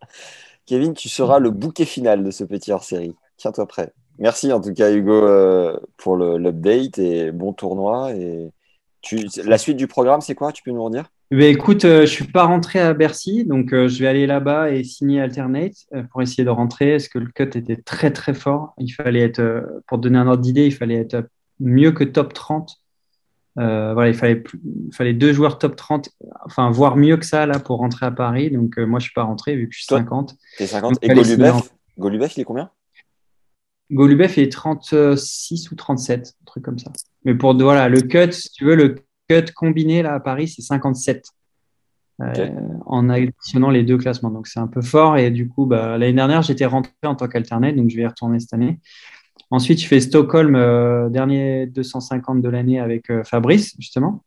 Kevin, 0.65 0.93
tu 0.93 1.07
seras 1.07 1.39
le 1.39 1.51
bouquet 1.51 1.85
final 1.85 2.21
de 2.21 2.31
ce 2.31 2.43
petit 2.43 2.73
hors-série. 2.73 3.15
Tiens-toi 3.37 3.65
prêt. 3.65 3.93
Merci 4.17 4.51
en 4.51 4.59
tout 4.59 4.73
cas, 4.73 4.91
Hugo, 4.91 5.13
euh, 5.13 5.77
pour 5.95 6.17
l'update 6.17 6.99
et 6.99 7.31
bon 7.31 7.53
tournoi. 7.53 8.13
Et 8.13 8.51
tu... 9.01 9.27
La 9.45 9.57
suite 9.57 9.77
du 9.77 9.87
programme, 9.87 10.19
c'est 10.19 10.35
quoi? 10.35 10.51
Tu 10.51 10.63
peux 10.63 10.71
nous 10.71 10.81
en 10.81 10.89
dire? 10.89 11.09
Eh 11.31 11.35
ben, 11.35 11.53
écoute, 11.53 11.85
euh, 11.85 12.01
je 12.01 12.11
suis 12.11 12.25
pas 12.25 12.43
rentré 12.43 12.79
à 12.79 12.93
Bercy, 12.93 13.45
donc 13.45 13.73
euh, 13.73 13.87
je 13.87 13.99
vais 13.99 14.07
aller 14.07 14.27
là-bas 14.27 14.71
et 14.71 14.83
signer 14.83 15.21
Alternate 15.21 15.73
pour 16.11 16.21
essayer 16.21 16.43
de 16.43 16.49
rentrer, 16.49 16.91
parce 16.91 17.07
que 17.07 17.19
le 17.19 17.27
cut 17.27 17.57
était 17.57 17.77
très 17.77 18.11
très 18.11 18.33
fort. 18.33 18.73
Il 18.77 18.91
fallait 18.91 19.21
être, 19.21 19.81
pour 19.87 19.97
donner 19.97 20.17
un 20.17 20.27
ordre 20.27 20.41
d'idée, 20.41 20.65
il 20.65 20.73
fallait 20.73 20.95
être 20.95 21.27
mieux 21.59 21.91
que 21.91 22.03
top 22.03 22.33
30 22.33 22.79
euh, 23.57 23.93
voilà, 23.93 24.09
il 24.09 24.15
fallait, 24.15 24.43
il 24.63 24.93
fallait 24.93 25.13
deux 25.13 25.31
joueurs 25.31 25.57
top 25.57 25.75
30, 25.75 26.09
enfin, 26.43 26.69
voire 26.71 26.97
mieux 26.97 27.15
que 27.17 27.25
ça 27.25 27.45
là 27.45 27.59
pour 27.59 27.77
rentrer 27.77 28.05
à 28.05 28.11
Paris. 28.11 28.51
Donc, 28.51 28.77
euh, 28.77 28.85
moi, 28.85 28.99
je 28.99 29.05
ne 29.05 29.07
suis 29.07 29.13
pas 29.13 29.23
rentré 29.23 29.55
vu 29.55 29.69
que 29.69 29.73
je 29.73 29.79
suis 29.79 29.87
50. 29.87 30.35
T'es 30.57 30.67
50. 30.67 30.97
et 31.01 31.07
Golubev, 31.97 32.33
il 32.35 32.41
est 32.41 32.43
combien? 32.43 32.69
Golubev 33.91 34.37
est 34.39 34.51
36 34.51 35.71
ou 35.71 35.75
37, 35.75 36.35
un 36.41 36.45
truc 36.45 36.65
comme 36.65 36.79
ça. 36.79 36.91
Mais 37.23 37.35
pour 37.35 37.55
voilà, 37.55 37.87
le 37.87 38.01
cut, 38.01 38.33
si 38.33 38.51
tu 38.51 38.65
veux, 38.65 38.75
le 38.75 38.95
cut 39.27 39.51
combiné 39.53 40.01
là 40.01 40.13
à 40.15 40.19
Paris, 40.19 40.47
c'est 40.47 40.61
57. 40.61 41.25
Euh, 42.21 42.47
en 42.85 43.09
additionnant 43.09 43.69
les 43.69 43.83
deux 43.83 43.97
classements. 43.97 44.29
Donc 44.29 44.47
c'est 44.47 44.59
un 44.59 44.67
peu 44.67 44.81
fort. 44.81 45.17
Et 45.17 45.31
du 45.31 45.49
coup, 45.49 45.65
bah, 45.65 45.97
l'année 45.97 46.13
dernière, 46.13 46.41
j'étais 46.43 46.65
rentré 46.65 46.93
en 47.03 47.15
tant 47.15 47.27
qu'alternate, 47.27 47.75
donc 47.75 47.89
je 47.89 47.97
vais 47.97 48.03
y 48.03 48.07
retourner 48.07 48.39
cette 48.39 48.53
année. 48.53 48.79
Ensuite, 49.51 49.81
je 49.81 49.87
fais 49.87 49.99
Stockholm, 49.99 50.55
euh, 50.55 51.09
dernier 51.09 51.67
250 51.67 52.41
de 52.41 52.49
l'année 52.49 52.79
avec 52.79 53.09
euh, 53.09 53.23
Fabrice, 53.23 53.75
justement. 53.79 54.23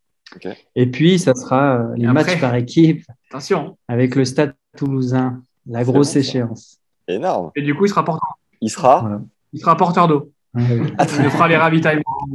Et 0.76 0.86
puis, 0.86 1.18
ça 1.18 1.34
sera 1.34 1.78
euh, 1.78 1.94
les 1.96 2.06
matchs 2.06 2.38
par 2.40 2.54
équipe. 2.54 3.04
Attention. 3.30 3.76
Avec 3.88 4.14
le 4.14 4.24
Stade 4.24 4.54
toulousain, 4.76 5.42
la 5.66 5.84
grosse 5.84 6.14
échéance. 6.16 6.78
Énorme. 7.08 7.50
Et 7.56 7.62
du 7.62 7.74
coup, 7.74 7.86
il 7.86 7.88
sera 7.88 8.04
porteur. 8.04 8.38
Il 8.60 8.70
sera 8.70 9.20
Il 9.52 9.60
sera 9.60 9.76
porteur 9.76 10.08
d'eau. 10.08 10.32
il 10.56 10.94
fera 11.30 11.48
les 11.48 11.56
ravitaillements. 11.56 12.28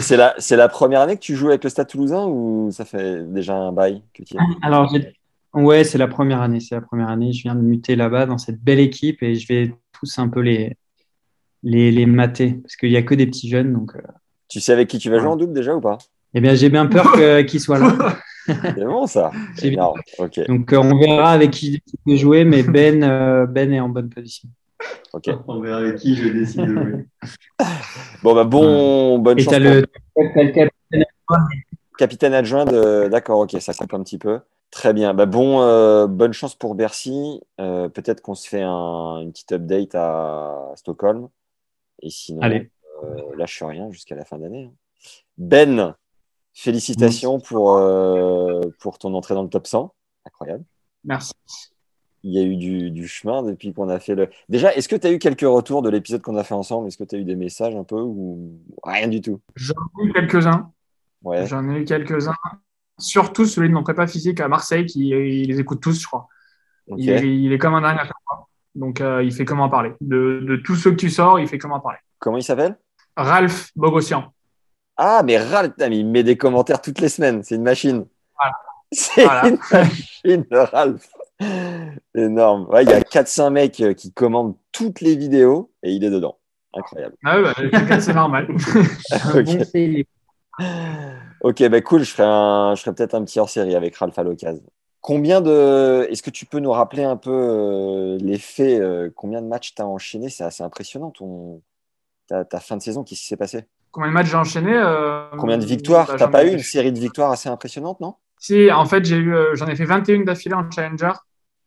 C'est 0.00 0.16
la, 0.16 0.34
la 0.50 0.68
première 0.68 1.00
année 1.02 1.16
que 1.16 1.22
tu 1.22 1.36
joues 1.36 1.48
avec 1.48 1.64
le 1.64 1.70
Stade 1.70 1.88
toulousain 1.88 2.24
ou 2.26 2.70
ça 2.72 2.84
fait 2.84 3.22
déjà 3.32 3.54
un 3.54 3.72
bail 3.72 4.02
que 4.12 4.22
tu 4.22 4.36
Alors, 4.62 4.92
ouais, 5.52 5.84
c'est 5.84 5.98
la 5.98 6.08
première 6.08 6.40
année. 6.40 6.60
C'est 6.60 6.74
la 6.74 6.80
première 6.80 7.08
année. 7.08 7.32
Je 7.32 7.42
viens 7.42 7.54
de 7.54 7.60
muter 7.60 7.96
là-bas 7.96 8.26
dans 8.26 8.38
cette 8.38 8.62
belle 8.62 8.80
équipe 8.80 9.22
et 9.22 9.34
je 9.34 9.46
vais 9.46 9.74
tous 9.92 10.18
un 10.18 10.28
peu 10.28 10.40
les, 10.40 10.76
les, 11.62 11.90
les 11.90 12.06
mater, 12.06 12.54
parce 12.62 12.76
qu'il 12.76 12.90
n'y 12.90 12.96
a 12.96 13.02
que 13.02 13.14
des 13.14 13.26
petits 13.26 13.48
jeunes. 13.48 13.72
Donc, 13.72 13.94
euh, 13.96 14.00
Tu 14.48 14.60
sais 14.60 14.72
avec 14.72 14.88
qui 14.88 14.98
tu 14.98 15.10
vas 15.10 15.18
jouer 15.18 15.28
en 15.28 15.36
double 15.36 15.54
déjà 15.54 15.74
ou 15.74 15.80
pas? 15.80 15.98
Eh 16.34 16.40
bien, 16.40 16.54
j'ai 16.54 16.68
bien 16.68 16.86
peur 16.86 17.12
qu'ils 17.46 17.60
soient 17.60 17.78
là. 17.78 18.18
C'est 18.46 18.84
bon 18.84 19.06
ça. 19.06 19.30
Donc, 20.48 20.72
euh, 20.72 20.76
on 20.76 20.98
verra 20.98 21.30
avec 21.30 21.50
qui 21.52 21.82
je 21.86 21.96
peux 22.04 22.16
jouer, 22.16 22.44
mais 22.44 22.62
Ben, 22.62 23.02
euh, 23.02 23.46
ben 23.46 23.72
est 23.72 23.80
en 23.80 23.88
bonne 23.88 24.10
position. 24.10 24.48
Ok. 25.12 25.30
On 25.48 25.60
verra 25.60 25.78
avec 25.78 25.96
qui 25.96 26.16
je 26.16 26.28
décide 26.28 26.62
de 26.62 26.74
jouer. 26.74 27.06
bon, 28.22 28.34
bah, 28.34 28.44
bon, 28.44 29.18
bonne 29.18 29.38
Et 29.38 29.42
chance. 29.42 29.54
Et 29.54 29.58
tu 29.58 29.64
as 29.64 29.74
le, 29.74 29.86
capitaine 30.34 31.04
adjoint. 31.28 31.46
Capitaine 31.98 32.34
adjoint 32.34 32.64
de. 32.64 33.08
D'accord, 33.08 33.40
ok, 33.40 33.56
ça 33.60 33.72
compte 33.74 33.94
un 33.94 34.02
petit 34.02 34.18
peu. 34.18 34.40
Très 34.70 34.92
bien. 34.92 35.14
Bah, 35.14 35.26
bon, 35.26 36.06
bonne 36.06 36.32
chance 36.32 36.54
pour 36.54 36.74
Bercy. 36.74 37.40
Peut-être 37.58 38.20
qu'on 38.20 38.34
se 38.34 38.48
fait 38.48 38.62
un, 38.62 39.20
une 39.20 39.32
petite 39.32 39.52
update 39.52 39.94
à 39.94 40.72
Stockholm. 40.76 41.28
Et 42.02 42.10
sinon, 42.10 42.42
Allez. 42.42 42.70
Euh, 43.02 43.36
lâche 43.36 43.62
rien 43.62 43.90
jusqu'à 43.90 44.14
la 44.14 44.24
fin 44.24 44.38
d'année. 44.38 44.64
Hein. 44.64 44.74
Ben, 45.36 45.96
félicitations 46.52 47.40
pour, 47.40 47.76
euh, 47.76 48.60
pour 48.80 48.98
ton 48.98 49.14
entrée 49.14 49.34
dans 49.34 49.42
le 49.42 49.48
top 49.48 49.66
100. 49.66 49.94
Incroyable. 50.24 50.64
Merci. 51.04 51.34
Il 52.24 52.32
y 52.32 52.38
a 52.38 52.42
eu 52.42 52.56
du, 52.56 52.90
du 52.90 53.06
chemin 53.06 53.42
depuis 53.42 53.72
qu'on 53.72 53.88
a 53.90 54.00
fait 54.00 54.14
le. 54.14 54.28
Déjà, 54.48 54.74
est-ce 54.74 54.88
que 54.88 54.96
tu 54.96 55.06
as 55.06 55.12
eu 55.12 55.18
quelques 55.18 55.42
retours 55.42 55.82
de 55.82 55.90
l'épisode 55.90 56.22
qu'on 56.22 56.36
a 56.36 56.42
fait 56.42 56.54
ensemble? 56.54 56.88
Est-ce 56.88 56.96
que 56.98 57.04
tu 57.04 57.14
as 57.14 57.18
eu 57.18 57.24
des 57.24 57.36
messages 57.36 57.76
un 57.76 57.84
peu 57.84 58.00
ou 58.00 58.58
rien 58.82 59.08
du 59.08 59.20
tout? 59.20 59.40
J'en 59.54 59.74
ai 60.00 60.06
eu 60.06 60.12
quelques-uns. 60.12 60.72
Ouais. 61.22 61.46
J'en 61.46 61.68
ai 61.70 61.80
eu 61.80 61.84
quelques-uns. 61.84 62.34
Surtout 62.98 63.44
celui 63.44 63.68
de 63.68 63.74
mon 63.74 63.82
prépa 63.82 64.06
physique 64.06 64.40
à 64.40 64.48
Marseille, 64.48 64.86
qui 64.86 65.10
il 65.10 65.48
les 65.48 65.60
écoute 65.60 65.80
tous, 65.82 66.00
je 66.00 66.06
crois. 66.06 66.28
Il, 66.96 67.08
est, 67.10 67.28
il 67.28 67.52
est 67.52 67.58
comme 67.58 67.74
un 67.74 67.82
dingue 67.82 67.98
à 67.98 68.04
chaque 68.04 68.16
fois. 68.26 68.48
Donc, 68.74 69.00
euh, 69.00 69.22
il 69.22 69.32
fait 69.32 69.44
comment 69.44 69.68
parler. 69.68 69.92
De, 70.00 70.40
de 70.46 70.56
tous 70.56 70.76
ceux 70.76 70.90
que 70.92 70.96
tu 70.96 71.10
sors, 71.10 71.38
il 71.38 71.46
fait 71.46 71.58
comment 71.58 71.80
parler. 71.80 71.98
Comment 72.18 72.38
il 72.38 72.42
s'appelle? 72.42 72.76
Ralph 73.16 73.70
Bogossian. 73.76 74.32
Ah, 74.96 75.22
mais 75.24 75.38
Ralph, 75.38 75.74
il 75.78 76.06
met 76.06 76.22
des 76.22 76.36
commentaires 76.36 76.80
toutes 76.80 77.00
les 77.00 77.08
semaines. 77.08 77.42
C'est 77.42 77.56
une 77.56 77.62
machine. 77.62 78.06
Voilà. 78.34 78.54
C'est 78.92 79.24
Voilà. 79.24 79.48
une 79.48 79.58
machine, 79.72 80.46
Ralph. 80.50 81.08
Énorme. 82.14 82.66
Ouais, 82.70 82.84
il 82.84 82.90
y 82.90 82.92
a 82.92 83.00
4-5 83.00 83.50
mecs 83.50 83.80
euh, 83.80 83.94
qui 83.94 84.12
commandent 84.12 84.56
toutes 84.72 85.00
les 85.00 85.16
vidéos 85.16 85.72
et 85.82 85.92
il 85.92 86.04
est 86.04 86.10
dedans. 86.10 86.38
Incroyable. 86.72 87.16
Ah 87.24 87.40
ouais, 87.40 87.52
bah, 87.70 88.00
c'est 88.00 88.14
normal. 88.14 88.48
Ok. 91.42 91.68
bah 91.68 91.80
cool, 91.82 92.02
je 92.04 92.10
ferai, 92.10 92.26
un, 92.26 92.74
je 92.74 92.82
ferai 92.82 92.94
peut-être 92.94 93.14
un 93.14 93.24
petit 93.24 93.38
hors-série 93.38 93.74
avec 93.74 93.96
Ralph 93.96 94.18
à 94.18 94.22
l'occasion. 94.22 94.62
Combien 95.00 95.40
de. 95.40 96.06
Est-ce 96.10 96.22
que 96.22 96.30
tu 96.30 96.46
peux 96.46 96.60
nous 96.60 96.70
rappeler 96.70 97.04
un 97.04 97.16
peu 97.16 97.30
euh, 97.30 98.18
les 98.20 98.38
faits 98.38 98.80
euh, 98.80 99.10
Combien 99.14 99.42
de 99.42 99.46
matchs 99.46 99.74
tu 99.74 99.82
as 99.82 99.86
enchaîné 99.86 100.30
C'est 100.30 100.44
assez 100.44 100.62
impressionnant 100.62 101.10
ton... 101.10 101.60
ta, 102.26 102.44
ta 102.44 102.60
fin 102.60 102.76
de 102.76 102.82
saison. 102.82 103.04
Qu'est-ce 103.04 103.20
qui 103.20 103.26
s'est 103.26 103.36
passé? 103.36 103.64
Combien 103.90 104.08
de 104.08 104.14
matchs 104.14 104.28
j'ai 104.28 104.36
enchaîné 104.36 104.72
euh, 104.74 105.28
Combien 105.38 105.58
de 105.58 105.66
victoires? 105.66 106.06
bah, 106.06 106.16
T'as 106.18 106.28
pas 106.28 106.44
eu 106.44 106.52
une 106.52 106.58
série 106.60 106.90
de 106.92 106.98
victoires 106.98 107.30
assez 107.30 107.48
impressionnante, 107.48 108.00
non? 108.00 108.14
Si, 108.44 108.70
en 108.70 108.84
fait, 108.84 109.06
j'ai 109.06 109.16
eu, 109.16 109.34
euh, 109.34 109.54
j'en 109.54 109.66
ai 109.68 109.74
fait 109.74 109.86
21 109.86 110.24
d'affilée 110.24 110.54
en 110.54 110.70
Challenger. 110.70 111.12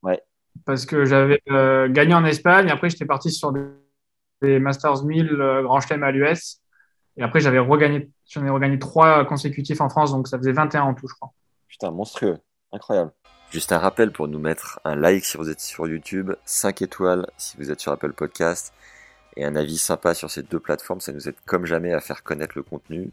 Ouais. 0.03 0.21
Parce 0.63 0.85
que 0.85 1.05
j'avais 1.05 1.41
euh, 1.49 1.89
gagné 1.89 2.13
en 2.13 2.23
Espagne. 2.23 2.69
Après, 2.69 2.91
j'étais 2.91 3.07
parti 3.07 3.31
sur 3.31 3.51
des, 3.51 3.65
des 4.43 4.59
Masters 4.59 5.03
1000 5.03 5.41
euh, 5.41 5.63
Grand 5.63 5.79
Chelem 5.79 6.03
à 6.03 6.11
l'US. 6.11 6.59
Et 7.15 7.23
après, 7.23 7.39
j'avais 7.39 7.57
regagné, 7.57 8.11
j'en 8.29 8.45
ai 8.45 8.51
regagné 8.51 8.77
trois 8.77 9.25
consécutifs 9.25 9.81
en 9.81 9.89
France. 9.89 10.11
Donc, 10.11 10.27
ça 10.27 10.37
faisait 10.37 10.51
21 10.51 10.83
en 10.83 10.93
tout, 10.93 11.07
je 11.07 11.15
crois. 11.15 11.33
Putain, 11.67 11.89
monstrueux. 11.89 12.37
Incroyable. 12.71 13.11
Juste 13.49 13.71
un 13.71 13.79
rappel 13.79 14.11
pour 14.11 14.27
nous 14.27 14.37
mettre 14.37 14.79
un 14.83 14.95
like 14.95 15.25
si 15.25 15.37
vous 15.37 15.49
êtes 15.49 15.61
sur 15.61 15.87
YouTube, 15.87 16.33
5 16.45 16.83
étoiles 16.83 17.25
si 17.37 17.57
vous 17.57 17.71
êtes 17.71 17.79
sur 17.79 17.91
Apple 17.91 18.13
Podcast 18.13 18.71
et 19.35 19.45
un 19.45 19.55
avis 19.55 19.79
sympa 19.79 20.13
sur 20.13 20.29
ces 20.29 20.43
deux 20.43 20.59
plateformes. 20.59 21.01
Ça 21.01 21.11
nous 21.11 21.27
aide 21.27 21.37
comme 21.47 21.65
jamais 21.65 21.93
à 21.93 22.01
faire 22.01 22.21
connaître 22.21 22.53
le 22.55 22.61
contenu, 22.61 23.09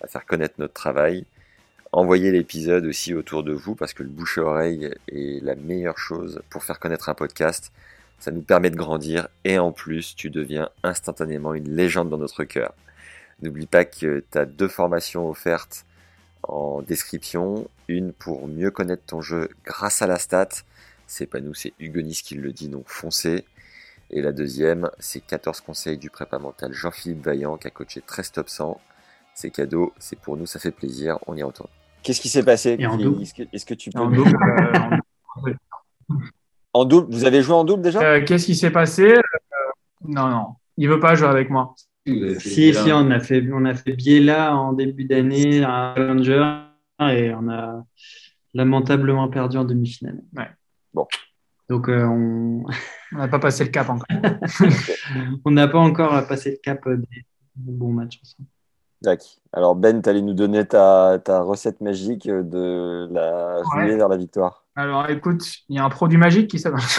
à 0.00 0.06
faire 0.06 0.24
connaître 0.26 0.54
notre 0.58 0.74
travail. 0.74 1.26
Envoyez 1.92 2.30
l'épisode 2.30 2.86
aussi 2.86 3.14
autour 3.14 3.42
de 3.42 3.52
vous 3.52 3.74
parce 3.74 3.94
que 3.94 4.04
le 4.04 4.08
bouche 4.08 4.38
à 4.38 4.42
oreille 4.42 4.94
est 5.08 5.42
la 5.42 5.56
meilleure 5.56 5.98
chose 5.98 6.40
pour 6.48 6.62
faire 6.62 6.78
connaître 6.78 7.08
un 7.08 7.14
podcast. 7.14 7.72
Ça 8.20 8.30
nous 8.30 8.42
permet 8.42 8.70
de 8.70 8.76
grandir 8.76 9.28
et 9.42 9.58
en 9.58 9.72
plus, 9.72 10.14
tu 10.14 10.30
deviens 10.30 10.68
instantanément 10.84 11.52
une 11.52 11.74
légende 11.74 12.08
dans 12.08 12.18
notre 12.18 12.44
cœur. 12.44 12.74
N'oublie 13.42 13.66
pas 13.66 13.84
que 13.84 14.22
tu 14.30 14.38
as 14.38 14.44
deux 14.44 14.68
formations 14.68 15.28
offertes 15.28 15.84
en 16.44 16.80
description. 16.82 17.68
Une 17.88 18.12
pour 18.12 18.46
mieux 18.46 18.70
connaître 18.70 19.04
ton 19.04 19.20
jeu 19.20 19.48
grâce 19.64 20.00
à 20.00 20.06
la 20.06 20.20
stat. 20.20 20.50
C'est 21.08 21.26
pas 21.26 21.40
nous, 21.40 21.54
c'est 21.54 21.72
Hugonis 21.80 22.20
qui 22.22 22.36
le 22.36 22.52
dit, 22.52 22.68
donc 22.68 22.84
foncez. 22.86 23.44
Et 24.10 24.22
la 24.22 24.30
deuxième, 24.30 24.90
c'est 25.00 25.26
14 25.26 25.60
conseils 25.60 25.98
du 25.98 26.08
prépa 26.08 26.38
mental 26.38 26.72
Jean-Philippe 26.72 27.24
Vaillant 27.24 27.56
qui 27.56 27.66
a 27.66 27.70
coaché 27.70 28.00
13 28.00 28.30
top 28.30 28.48
100. 28.48 28.80
C'est 29.34 29.50
cadeau, 29.50 29.92
c'est 29.98 30.18
pour 30.18 30.36
nous, 30.36 30.46
ça 30.46 30.60
fait 30.60 30.70
plaisir, 30.70 31.18
on 31.26 31.36
y 31.36 31.42
retourne. 31.42 31.70
Qu'est-ce 32.02 32.20
qui 32.20 32.28
s'est 32.28 32.44
passé. 32.44 32.78
Est-ce 32.78 33.64
que, 33.64 33.74
tu 33.74 33.90
peux... 33.90 33.98
En 33.98 34.10
double, 34.10 34.34
euh, 34.34 34.96
en 35.36 35.40
double. 35.42 35.58
En 36.72 36.84
double, 36.84 37.12
vous 37.12 37.24
avez 37.24 37.42
joué 37.42 37.54
en 37.54 37.64
double 37.64 37.82
déjà? 37.82 38.00
Euh, 38.00 38.24
Qu'est-ce 38.24 38.46
qui 38.46 38.54
s'est 38.54 38.70
passé? 38.70 39.14
Euh, 39.14 39.20
Non, 40.06 40.28
non. 40.28 40.46
Il 40.76 40.88
veut 40.88 41.00
pas 41.00 41.14
jouer 41.14 41.28
avec 41.28 41.50
moi. 41.50 41.74
Si, 42.06 42.74
si, 42.74 42.92
on 42.92 43.10
a 43.10 43.20
fait, 43.20 43.46
on 43.52 43.64
a 43.64 43.74
fait 43.74 43.92
Biella 43.92 44.56
en 44.56 44.72
début 44.72 45.04
d'année 45.04 45.62
à 45.62 45.94
Challenger 45.96 46.44
et 47.00 47.32
on 47.34 47.48
a 47.48 47.84
lamentablement 48.54 49.28
perdu 49.28 49.58
en 49.58 49.64
demi-finale. 49.64 50.22
Ouais. 50.36 50.48
Bon. 50.94 51.06
Donc, 51.68 51.88
euh, 51.88 52.04
on 52.04 52.64
n'a 53.12 53.28
pas 53.28 53.38
passé 53.38 53.64
le 53.64 53.70
cap 53.70 53.90
encore. 53.90 54.06
on 55.44 55.50
n'a 55.50 55.68
pas 55.68 55.78
encore 55.78 56.26
passé 56.26 56.52
le 56.52 56.56
cap 56.62 56.80
des 56.88 57.24
bons 57.54 57.92
matchs 57.92 58.20
ensemble. 58.22 58.48
D'accord. 59.02 59.26
Alors 59.52 59.74
Ben, 59.76 60.00
tu 60.02 60.08
allais 60.08 60.20
nous 60.22 60.34
donner 60.34 60.66
ta, 60.66 61.18
ta 61.24 61.40
recette 61.42 61.80
magique 61.80 62.28
de 62.28 63.08
la 63.10 63.62
ruée 63.62 63.92
Ouais. 63.92 63.96
vers 63.96 64.08
la 64.08 64.16
victoire. 64.16 64.64
Alors 64.76 65.08
écoute, 65.10 65.42
il 65.68 65.76
y 65.76 65.78
a 65.78 65.84
un 65.84 65.88
produit 65.90 66.18
magique 66.18 66.50
qui 66.50 66.58
s'appelle. 66.58 66.80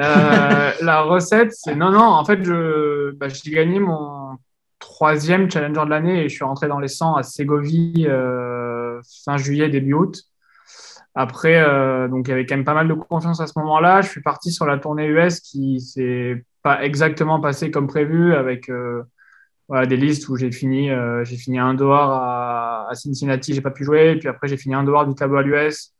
Euh, 0.00 0.72
la 0.80 1.02
recette, 1.02 1.52
c'est 1.52 1.74
non, 1.74 1.90
non. 1.90 2.00
En 2.00 2.24
fait, 2.24 2.42
je, 2.42 3.10
bah, 3.12 3.28
j'ai 3.28 3.50
gagné 3.50 3.78
mon 3.78 4.38
troisième 4.78 5.50
challenger 5.50 5.84
de 5.84 5.90
l'année 5.90 6.24
et 6.24 6.28
je 6.30 6.34
suis 6.34 6.44
rentré 6.44 6.66
dans 6.66 6.78
les 6.78 6.88
100 6.88 7.14
à 7.16 7.22
Ségovie 7.22 8.06
euh, 8.08 8.98
fin 9.26 9.36
juillet, 9.36 9.68
début 9.68 9.92
août. 9.92 10.22
Après, 11.14 11.56
euh, 11.62 12.08
donc 12.08 12.26
il 12.26 12.30
y 12.30 12.32
avait 12.32 12.46
quand 12.46 12.56
même 12.56 12.64
pas 12.64 12.72
mal 12.74 12.88
de 12.88 12.94
confiance 12.94 13.38
à 13.40 13.46
ce 13.46 13.52
moment-là. 13.58 14.00
Je 14.00 14.08
suis 14.08 14.22
parti 14.22 14.50
sur 14.50 14.64
la 14.64 14.78
tournée 14.78 15.06
US 15.06 15.40
qui 15.40 15.80
s'est 15.80 16.42
pas 16.62 16.82
exactement 16.82 17.38
passée 17.38 17.70
comme 17.70 17.86
prévu 17.86 18.34
avec 18.34 18.70
euh, 18.70 19.02
voilà, 19.68 19.86
des 19.86 19.96
listes 19.96 20.28
où 20.28 20.36
j'ai 20.36 20.52
fini, 20.52 20.90
euh, 20.90 21.24
j'ai 21.24 21.36
fini 21.36 21.58
un 21.58 21.74
dehors 21.74 22.10
à, 22.12 22.88
à 22.90 22.94
Cincinnati, 22.94 23.52
j'ai 23.54 23.60
pas 23.60 23.70
pu 23.70 23.84
jouer. 23.84 24.12
Et 24.12 24.18
puis 24.18 24.28
après, 24.28 24.48
j'ai 24.48 24.56
fini 24.56 24.74
un 24.74 24.84
dehors 24.84 25.06
du 25.06 25.14
tableau 25.14 25.38
à 25.38 25.42
l'US 25.42 25.92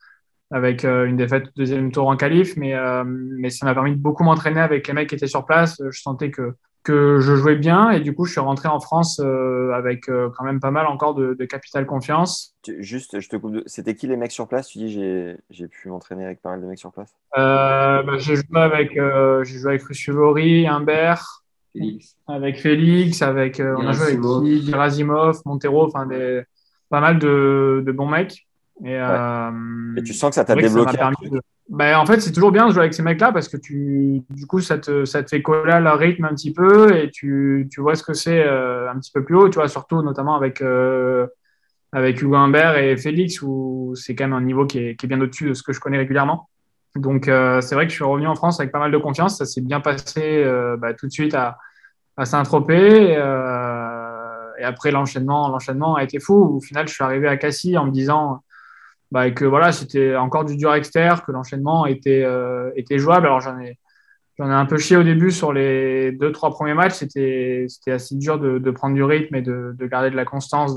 avec 0.53 0.85
euh, 0.85 1.07
une 1.07 1.17
défaite 1.17 1.47
deuxième 1.57 1.91
tour 1.91 2.07
en 2.09 2.17
qualif, 2.17 2.57
mais, 2.57 2.75
euh, 2.75 3.03
mais 3.05 3.51
ça 3.51 3.67
m'a 3.67 3.75
permis 3.75 3.91
de 3.93 3.97
beaucoup 4.01 4.23
m'entraîner 4.23 4.61
avec 4.61 4.87
les 4.87 4.95
mecs 4.95 5.09
qui 5.09 5.17
étaient 5.17 5.27
sur 5.27 5.45
place. 5.45 5.83
Je 5.91 6.01
sentais 6.01 6.31
que, 6.31 6.55
que 6.85 7.19
je 7.19 7.35
jouais 7.35 7.57
bien 7.57 7.91
et 7.91 7.99
du 7.99 8.15
coup, 8.15 8.27
je 8.27 8.31
suis 8.33 8.41
rentré 8.41 8.69
en 8.69 8.79
France 8.79 9.21
euh, 9.21 9.73
avec 9.73 10.09
euh, 10.09 10.31
quand 10.37 10.45
même 10.45 10.61
pas 10.61 10.71
mal 10.71 10.87
encore 10.87 11.15
de, 11.15 11.35
de 11.35 11.45
capital 11.45 11.85
confiance. 11.85 12.55
Juste, 12.79 13.19
je 13.19 13.29
te 13.29 13.35
coupe. 13.37 13.55
de- 13.55 13.65
C'était 13.67 13.97
qui 13.97 14.07
les 14.07 14.17
mecs 14.17 14.31
sur 14.31 14.47
place? 14.47 14.69
Tu 14.69 14.79
dis 14.79 14.93
j'ai 14.93 15.37
j'ai 15.51 15.67
pu 15.67 15.89
m'entraîner 15.89 16.25
avec 16.25 16.41
pas 16.41 16.51
mal 16.51 16.61
de 16.63 16.67
mecs 16.67 16.79
sur 16.79 16.93
place. 16.93 17.13
Euh, 17.37 18.05
bah, 18.05 18.19
j'ai 18.19 18.37
joué 18.37 18.61
avec, 18.61 18.97
euh, 18.97 19.43
j'ai 19.43 19.59
joué 19.59 19.71
avec 19.71 19.83
Rusulori, 19.83 20.69
Humbert, 20.69 21.43
Félix. 21.79 22.17
avec 22.27 22.59
Félix, 22.61 23.23
avec, 23.23 23.61
euh, 23.61 23.75
on 23.79 23.87
a 23.87 23.93
joué 23.93 24.07
avec 24.07 24.21
qui 24.43 24.67
Gerasimov, 24.71 25.41
Montero, 25.45 25.85
enfin 25.87 26.07
des, 26.07 26.43
pas 26.91 27.01
mal 27.01 27.19
de, 27.19 27.83
de 27.87 27.93
bons 27.93 28.09
mecs. 28.09 28.47
Et, 28.85 28.95
euh, 28.95 29.51
Et 29.97 30.03
tu 30.03 30.13
sens 30.13 30.31
que 30.31 30.35
ça 30.37 30.45
t'a 30.45 30.55
ça 30.55 30.61
débloqué. 30.61 30.97
de- 31.31 31.41
Ben, 31.69 31.99
en 31.99 32.07
fait, 32.07 32.21
c'est 32.21 32.31
toujours 32.33 32.53
bien 32.53 32.67
de 32.69 32.73
jouer 32.73 32.83
avec 32.83 32.95
ces 32.95 33.03
mecs-là 33.03 33.33
parce 33.33 33.49
que 33.49 33.57
tu, 33.57 34.23
du 34.31 34.47
coup, 34.47 34.61
ça 34.61 34.79
te, 34.79 35.05
ça 35.05 35.23
te 35.23 35.29
fait 35.31 35.43
coller 35.43 35.73
à 35.73 35.81
leur 35.81 35.99
rythme 35.99 36.25
un 36.25 36.35
petit 36.35 36.53
peu 36.53 36.95
et 36.97 37.11
tu, 37.11 37.69
tu 37.73 37.81
vois 37.81 37.95
ce 37.97 38.03
que 38.05 38.13
c'est 38.15 38.45
euh, 38.47 38.89
un 38.91 38.99
petit 39.01 39.11
peu 39.13 39.25
plus 39.25 39.35
haut, 39.37 39.49
tu 39.49 39.57
vois, 39.57 39.67
surtout 39.69 40.01
notamment 40.03 40.37
avec, 40.37 40.63
euh, 40.63 41.27
avec 41.93 42.21
Hugo 42.23 42.37
Humbert 42.37 42.77
et 42.77 42.97
Félix 42.97 43.43
où 43.43 43.95
c'est 43.97 44.15
quand 44.15 44.25
même 44.25 44.35
un 44.35 44.43
niveau 44.43 44.65
qui 44.67 44.79
est, 44.79 44.97
qui 44.97 45.07
est 45.07 45.09
bien 45.09 45.21
au-dessus 45.21 45.49
de 45.49 45.55
ce 45.55 45.63
que 45.65 45.73
je 45.73 45.81
connais 45.81 45.99
régulièrement. 45.99 46.49
Donc, 46.97 47.29
euh, 47.29 47.61
c'est 47.61 47.75
vrai 47.75 47.87
que 47.87 47.91
je 47.91 47.97
suis 47.97 48.05
revenu 48.05 48.27
en 48.27 48.35
France 48.35 48.61
avec 48.61 48.73
pas 48.73 48.79
mal 48.79 48.91
de 48.91 48.99
confiance. 48.99 49.39
Ça 49.39 49.45
s'est 49.45 49.61
bien 49.61 49.81
passé 49.81 50.43
euh, 50.45 50.77
bah, 50.77 50.95
tout 50.95 51.07
de 51.07 51.13
suite 51.13 51.35
à, 51.35 51.59
Saint-Tropez. 52.25 53.17
euh, 53.17 54.51
et 54.59 54.65
après, 54.65 54.91
l'enchaînement, 54.91 55.49
l'enchaînement 55.49 55.97
a 55.97 56.03
été 56.03 56.19
fou. 56.19 56.57
Au 56.57 56.61
final, 56.61 56.89
je 56.89 56.95
suis 56.95 57.05
arrivé 57.05 57.29
à 57.29 57.37
Cassis 57.37 57.77
en 57.77 57.87
me 57.87 57.91
disant 57.91 58.43
bah, 59.11 59.31
que 59.31 59.45
voilà, 59.45 59.73
c'était 59.73 60.17
encore 60.17 60.45
du 60.45 60.57
dur 60.57 60.75
externe, 60.75 61.21
que 61.27 61.33
l'enchaînement 61.33 61.87
était, 61.87 62.27
était 62.75 62.99
jouable. 62.99 63.27
Alors, 63.27 63.41
j'en 63.41 63.59
ai, 63.61 63.79
j'en 64.39 64.49
ai 64.51 64.55
un 64.55 64.67
peu 64.67 64.79
chié 64.79 64.97
au 64.97 65.03
début 65.03 65.31
sur 65.31 65.53
les 65.53 66.13
deux, 66.13 66.33
trois 66.33 66.51
premiers 66.51 66.75
matchs. 66.75 66.95
C'était, 66.95 67.67
c'était 67.69 67.93
assez 67.93 68.15
dur 68.17 68.39
de, 68.39 68.71
prendre 68.71 68.95
du 68.95 69.03
rythme 69.03 69.35
et 69.35 69.43
de, 69.43 69.75
de 69.79 69.87
garder 69.87 70.11
de 70.11 70.17
la 70.17 70.25
constance 70.25 70.75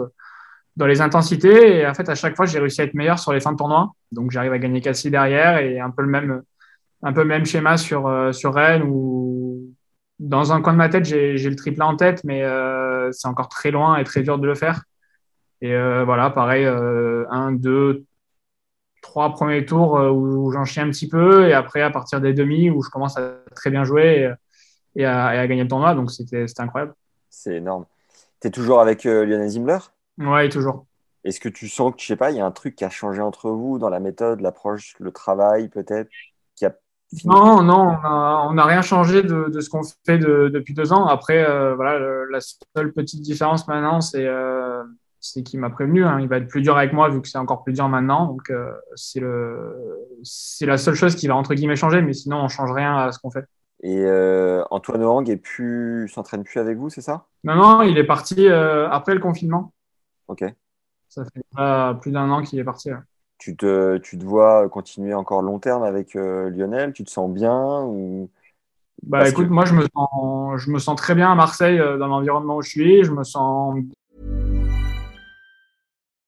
dans 0.80 0.88
les 0.88 1.02
intensités. 1.02 1.80
Et 1.80 1.88
en 1.88 1.94
fait, 1.94 2.08
à 2.08 2.16
chaque 2.16 2.38
fois, 2.38 2.46
j'ai 2.46 2.58
réussi 2.58 2.80
à 2.80 2.86
être 2.86 2.94
meilleur 2.94 3.20
sur 3.20 3.34
les 3.34 3.42
fins 3.42 3.52
de 3.52 3.58
tournoi. 3.58 3.92
Donc, 4.14 4.32
j'arrive 4.32 4.54
à 4.54 4.60
gagner 4.60 4.80
Cassis 4.80 5.12
derrière 5.12 5.58
et 5.58 5.78
un 5.80 5.92
peu 5.92 6.02
le 6.02 6.08
même, 6.08 6.42
un 7.04 7.14
peu 7.14 7.22
le 7.22 7.28
même 7.28 7.46
schéma 7.46 7.76
sur, 7.76 8.08
euh, 8.08 8.32
sur 8.32 8.54
Rennes 8.54 8.84
où 8.84 9.76
dans 10.20 10.54
un 10.54 10.62
coin 10.62 10.74
de 10.74 10.78
ma 10.78 10.88
tête, 10.88 11.04
j'ai, 11.04 11.38
le 11.38 11.56
triple 11.56 11.82
en 11.82 11.98
tête, 11.98 12.24
mais 12.24 12.44
euh, 12.44 13.12
c'est 13.12 13.28
encore 13.28 13.50
très 13.50 13.72
loin 13.72 13.98
et 13.98 14.06
très 14.06 14.22
dur 14.22 14.40
de 14.40 14.48
le 14.48 14.56
faire. 14.56 14.84
Et 15.62 15.74
euh, 15.74 16.06
voilà, 16.06 16.30
pareil, 16.30 16.66
un, 16.66 17.52
deux, 17.52 18.06
trois 19.02 19.32
premiers 19.32 19.66
tours 19.66 19.94
où 19.94 20.52
j'en 20.52 20.62
un 20.62 20.90
petit 20.90 21.10
peu, 21.10 21.48
et 21.48 21.54
après 21.54 21.82
à 21.82 21.90
partir 21.90 22.22
des 22.22 22.34
demi 22.34 22.70
où 22.70 22.82
je 22.84 22.90
commence 22.90 23.18
à 23.18 23.36
très 23.56 23.70
bien 23.70 23.84
jouer 23.84 24.34
et, 24.96 25.06
à, 25.06 25.48
gagner 25.48 25.64
le 25.64 25.70
tournoi, 25.70 25.94
donc 25.94 26.12
c'était 26.12 26.46
incroyable. 26.58 26.94
C'est 27.30 27.56
énorme. 27.56 27.86
Tu 28.42 28.48
es 28.48 28.52
toujours 28.52 28.82
avec 28.82 29.04
Lionel 29.04 29.50
Zimbler 29.50 29.80
Ouais, 30.20 30.50
toujours. 30.50 30.86
Est-ce 31.24 31.40
que 31.40 31.50
tu 31.50 31.68
sens 31.68 31.94
que, 31.94 32.02
je 32.02 32.06
sais 32.06 32.16
pas, 32.16 32.32
il 32.32 32.38
y 32.38 32.40
a 32.40 32.46
un 32.46 32.52
truc 32.52 32.76
qui 32.76 32.86
a 32.86 32.90
changé 32.90 33.22
entre 33.22 33.50
vous 33.50 33.78
dans 33.80 33.90
la 33.90 34.00
méthode, 34.00 34.42
l'approche, 34.42 34.96
le 35.00 35.12
travail 35.12 35.68
peut-être 35.70 36.10
qui 36.56 36.66
a... 36.66 36.74
Non, 37.26 37.64
non, 37.64 37.98
on 38.04 38.54
n'a 38.54 38.66
rien 38.66 38.82
changé 38.82 39.24
de, 39.24 39.50
de 39.50 39.60
ce 39.62 39.70
qu'on 39.70 39.82
fait 40.06 40.20
de- 40.20 40.50
depuis 40.54 40.74
deux 40.74 40.94
ans. 40.94 41.08
Après, 41.08 41.44
euh, 41.44 41.74
voilà, 41.76 41.98
le- 41.98 42.26
la 42.30 42.40
seule 42.40 42.94
petite 42.94 43.22
différence 43.22 43.68
maintenant, 43.68 44.00
c'est 44.00 44.26
euh, 44.26 44.84
qu'il 45.44 45.60
m'a 45.60 45.72
prévenu. 45.72 46.06
Hein. 46.06 46.20
Il 46.22 46.28
va 46.28 46.38
être 46.38 46.48
plus 46.48 46.62
dur 46.62 46.78
avec 46.78 46.94
moi 46.94 47.10
vu 47.10 47.22
que 47.22 47.28
c'est 47.28 47.40
encore 47.40 47.64
plus 47.64 47.74
dur 47.74 47.90
maintenant. 47.90 48.28
Donc, 48.28 48.52
euh, 48.52 48.72
c'est 48.96 49.20
le, 49.20 50.06
c'est 50.24 50.68
la 50.68 50.78
seule 50.78 50.96
chose 50.96 51.16
qui 51.16 51.28
va 51.28 51.36
entre 51.36 51.56
guillemets 51.56 51.76
changer, 51.76 52.02
mais 52.02 52.14
sinon, 52.14 52.38
on 52.38 52.48
change 52.48 52.72
rien 52.72 52.96
à 52.96 53.12
ce 53.12 53.20
qu'on 53.20 53.32
fait. 53.32 53.46
Et 53.82 54.06
euh, 54.06 54.64
Antoine 54.70 55.02
Orang 55.04 55.28
est 55.30 55.38
plus, 55.38 56.08
s'entraîne 56.10 56.44
plus 56.44 56.60
avec 56.60 56.78
vous, 56.78 56.90
c'est 56.90 57.02
ça? 57.02 57.26
Non, 57.44 57.56
non, 57.56 57.82
il 57.82 57.98
est 57.98 58.04
parti 58.04 58.48
euh, 58.48 58.88
après 58.90 59.16
le 59.16 59.20
confinement. 59.20 59.74
Ok. 60.30 60.44
Ça 61.10 61.24
fait 61.26 61.44
plus 62.02 62.12
d'un 62.12 62.30
an 62.32 62.42
qu'il 62.44 62.58
est 62.60 62.64
parti. 62.64 62.90
là. 62.90 63.04
Tu 63.38 63.56
te, 63.56 63.98
tu 64.00 64.18
te 64.18 64.26
vois 64.26 64.68
continuer 64.70 65.14
encore 65.14 65.42
long 65.42 65.60
terme 65.60 65.84
avec 65.84 66.16
euh, 66.16 66.50
Lionel? 66.50 66.94
Tu 66.94 67.04
te 67.06 67.10
sens 67.10 67.32
bien 67.32 67.84
ou... 67.84 68.30
Bah 69.04 69.28
Parce 69.28 69.30
écoute, 69.30 69.48
que- 69.48 69.50
moi 69.50 69.66
je 69.66 69.74
me 69.74 69.84
sens, 69.96 70.62
je 70.62 70.70
me 70.72 70.80
sens 70.80 70.96
très 70.98 71.16
bien 71.16 71.32
à 71.32 71.36
Marseille 71.36 71.80
euh, 71.80 71.98
dans 71.98 72.08
l'environnement 72.08 72.58
où 72.58 72.62
je 72.62 72.70
suis. 72.70 73.04
Je 73.04 73.12
me 73.12 73.24
sens 73.24 73.76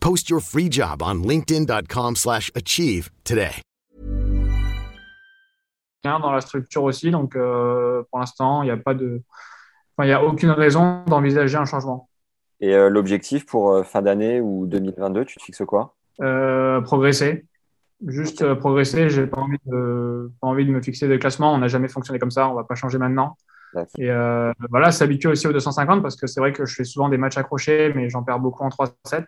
Post 0.00 0.30
your 0.30 0.40
free 0.40 0.68
job 0.70 1.02
on 1.02 1.22
linkedin.com/achieve 1.22 2.16
slash 2.16 2.50
achieve 2.54 3.10
today. 3.24 3.62
dans 6.02 6.32
la 6.32 6.40
structure 6.40 6.84
aussi. 6.84 7.10
Donc 7.10 7.36
euh, 7.36 8.02
pour 8.10 8.18
l'instant, 8.20 8.62
il 8.62 8.66
n'y 8.66 8.72
a 8.72 8.76
pas 8.76 8.94
de, 8.94 9.22
enfin, 9.96 10.06
il 10.06 10.10
y 10.10 10.14
a 10.14 10.24
aucune 10.24 10.50
raison 10.50 11.04
d'envisager 11.06 11.56
un 11.56 11.66
changement. 11.66 12.08
Et 12.60 12.74
euh, 12.74 12.88
l'objectif 12.88 13.46
pour 13.46 13.72
euh, 13.72 13.82
fin 13.82 14.02
d'année 14.02 14.40
ou 14.40 14.66
2022, 14.66 15.24
tu 15.24 15.38
te 15.38 15.42
fixes 15.42 15.64
quoi? 15.66 15.94
Euh, 16.22 16.80
progresser, 16.82 17.46
juste 18.06 18.42
euh, 18.42 18.54
progresser. 18.54 19.08
J'ai 19.08 19.26
pas 19.26 19.40
envie 19.40 19.56
de, 19.66 20.30
pas 20.40 20.48
envie 20.48 20.66
de 20.66 20.70
me 20.70 20.82
fixer 20.82 21.08
des 21.08 21.18
classements. 21.18 21.54
On 21.54 21.58
n'a 21.58 21.68
jamais 21.68 21.88
fonctionné 21.88 22.18
comme 22.18 22.30
ça. 22.30 22.48
On 22.48 22.54
va 22.54 22.64
pas 22.64 22.74
changer 22.74 22.98
maintenant. 22.98 23.36
Et 23.98 24.10
euh, 24.10 24.52
voilà, 24.68 24.90
s'habituer 24.90 25.28
aussi 25.28 25.46
aux 25.46 25.52
250 25.52 26.02
parce 26.02 26.16
que 26.16 26.26
c'est 26.26 26.40
vrai 26.40 26.52
que 26.52 26.66
je 26.66 26.74
fais 26.74 26.84
souvent 26.84 27.08
des 27.08 27.18
matchs 27.18 27.38
accrochés, 27.38 27.92
mais 27.94 28.10
j'en 28.10 28.22
perds 28.22 28.40
beaucoup 28.40 28.64
en 28.64 28.68
3-7. 28.68 29.24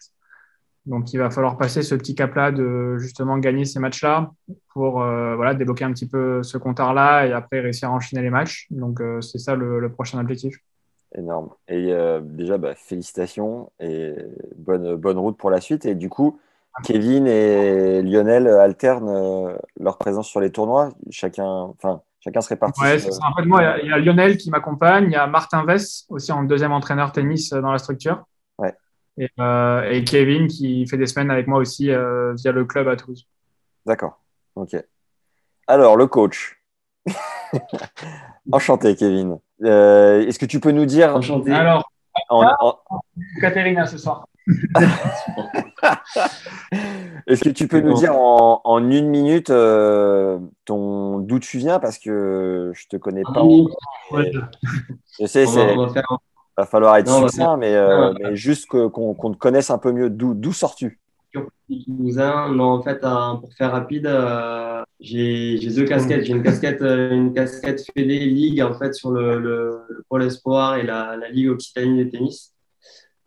Donc 0.84 1.12
il 1.12 1.18
va 1.18 1.30
falloir 1.30 1.56
passer 1.56 1.82
ce 1.82 1.94
petit 1.94 2.14
cap-là 2.14 2.50
de 2.50 2.96
justement 2.98 3.38
gagner 3.38 3.64
ces 3.64 3.78
matchs-là 3.78 4.32
pour 4.72 5.02
euh, 5.02 5.36
voilà, 5.36 5.54
débloquer 5.54 5.84
un 5.84 5.92
petit 5.92 6.08
peu 6.08 6.42
ce 6.42 6.58
compteur-là 6.58 7.26
et 7.26 7.32
après 7.32 7.60
réussir 7.60 7.88
à 7.88 7.92
enchaîner 7.92 8.22
les 8.22 8.30
matchs. 8.30 8.66
Donc 8.70 9.00
euh, 9.00 9.20
c'est 9.20 9.38
ça 9.38 9.54
le, 9.54 9.78
le 9.78 9.92
prochain 9.92 10.18
objectif. 10.18 10.56
Énorme. 11.16 11.50
Et 11.68 11.92
euh, 11.92 12.20
déjà, 12.22 12.56
bah, 12.58 12.74
félicitations 12.74 13.70
et 13.78 14.14
bonne, 14.56 14.96
bonne 14.96 15.18
route 15.18 15.36
pour 15.36 15.50
la 15.50 15.60
suite. 15.60 15.84
Et 15.84 15.94
du 15.94 16.08
coup, 16.08 16.40
Kevin 16.84 17.26
et 17.26 18.02
Lionel 18.02 18.48
alternent 18.48 19.56
leur 19.78 19.98
présence 19.98 20.26
sur 20.26 20.40
les 20.40 20.50
tournois. 20.50 20.88
Chacun, 21.10 21.44
enfin, 21.44 22.00
chacun 22.20 22.40
se 22.40 22.48
répartit. 22.48 22.80
Ouais, 22.82 22.98
c'est 22.98 23.12
ça. 23.12 23.26
En 23.30 23.36
fait, 23.36 23.46
moi, 23.46 23.76
il 23.82 23.90
y 23.90 23.92
a- 23.92 23.98
Lionel 23.98 24.38
qui 24.38 24.50
m'accompagne, 24.50 25.04
il 25.04 25.12
y 25.12 25.16
a 25.16 25.26
Martin 25.26 25.64
Vess 25.66 26.06
aussi 26.08 26.32
en 26.32 26.44
deuxième 26.44 26.72
entraîneur 26.72 27.12
tennis 27.12 27.50
dans 27.50 27.72
la 27.72 27.78
structure. 27.78 28.24
Et, 29.18 29.28
euh, 29.38 29.82
et 29.90 30.04
Kevin 30.04 30.46
qui 30.48 30.86
fait 30.86 30.96
des 30.96 31.06
semaines 31.06 31.30
avec 31.30 31.46
moi 31.46 31.58
aussi 31.58 31.90
euh, 31.90 32.32
via 32.34 32.50
le 32.52 32.64
club 32.64 32.88
à 32.88 32.96
Toulouse. 32.96 33.26
D'accord. 33.84 34.18
Ok. 34.54 34.74
Alors, 35.66 35.96
le 35.96 36.06
coach. 36.06 36.58
Enchanté, 38.52 38.96
Kevin. 38.96 39.38
Euh, 39.62 40.26
Est-ce 40.26 40.38
que 40.38 40.46
tu 40.46 40.60
peux 40.60 40.70
nous 40.72 40.86
dire 40.86 41.14
Enchanté. 41.16 41.52
Alors, 41.52 41.90
en- 42.30 42.46
en- 42.60 42.78
Katerina 43.40 43.86
ce 43.86 43.98
soir. 43.98 44.26
Est-ce 47.26 47.44
que 47.44 47.50
tu 47.50 47.68
peux 47.68 47.80
nous 47.80 47.94
dire 47.94 48.16
en, 48.16 48.60
en 48.64 48.90
une 48.90 49.08
minute 49.08 49.50
euh, 49.50 50.38
ton 50.64 51.18
d'où 51.18 51.38
tu 51.38 51.58
viens? 51.58 51.78
Parce 51.78 51.98
que 51.98 52.72
je 52.74 52.86
te 52.88 52.96
connais 52.96 53.22
pas. 53.22 53.42
Oui, 53.44 53.66
Et 54.24 54.32
Je 55.20 55.26
sais, 55.26 55.46
c'est 55.46 55.76
on 55.76 55.86
va 55.86 55.92
faire. 55.92 56.18
Va 56.56 56.66
falloir 56.66 56.96
être 56.96 57.06
Non, 57.08 57.22
succinct, 57.28 57.56
mais, 57.56 57.74
euh, 57.74 58.10
Ouais. 58.12 58.18
mais 58.22 58.36
juste 58.36 58.66
que- 58.68 58.86
qu'on 58.88 59.14
qu'on 59.14 59.32
te 59.32 59.38
connaisse 59.38 59.70
un 59.70 59.78
peu 59.78 59.92
mieux. 59.92 60.10
D'où 60.10 60.34
d'où 60.34 60.52
sors-tu? 60.52 60.98
Toulousain. 61.86 62.50
Non, 62.52 62.64
en 62.64 62.82
fait, 62.82 63.02
euh, 63.02 63.34
pour 63.40 63.52
faire 63.54 63.72
rapide, 63.72 64.06
euh, 64.06 64.82
j'ai 65.00 65.56
j'ai 65.56 65.70
deux 65.70 65.84
casquettes. 65.86 66.24
J'ai 66.24 66.34
une 66.34 66.42
casquette, 66.42 66.82
euh, 66.82 67.10
une 67.12 67.32
casquette 67.32 67.82
Fédé 67.96 68.18
Ligue 68.26 68.60
en 68.60 68.74
fait 68.74 68.92
sur 68.94 69.10
le, 69.10 69.38
le, 69.38 69.78
le 69.88 70.04
Pôle 70.08 70.24
Espoir 70.24 70.76
et 70.76 70.82
la, 70.82 71.16
la 71.16 71.30
Ligue 71.30 71.48
Occitanie 71.48 72.04
de 72.04 72.10
tennis, 72.10 72.52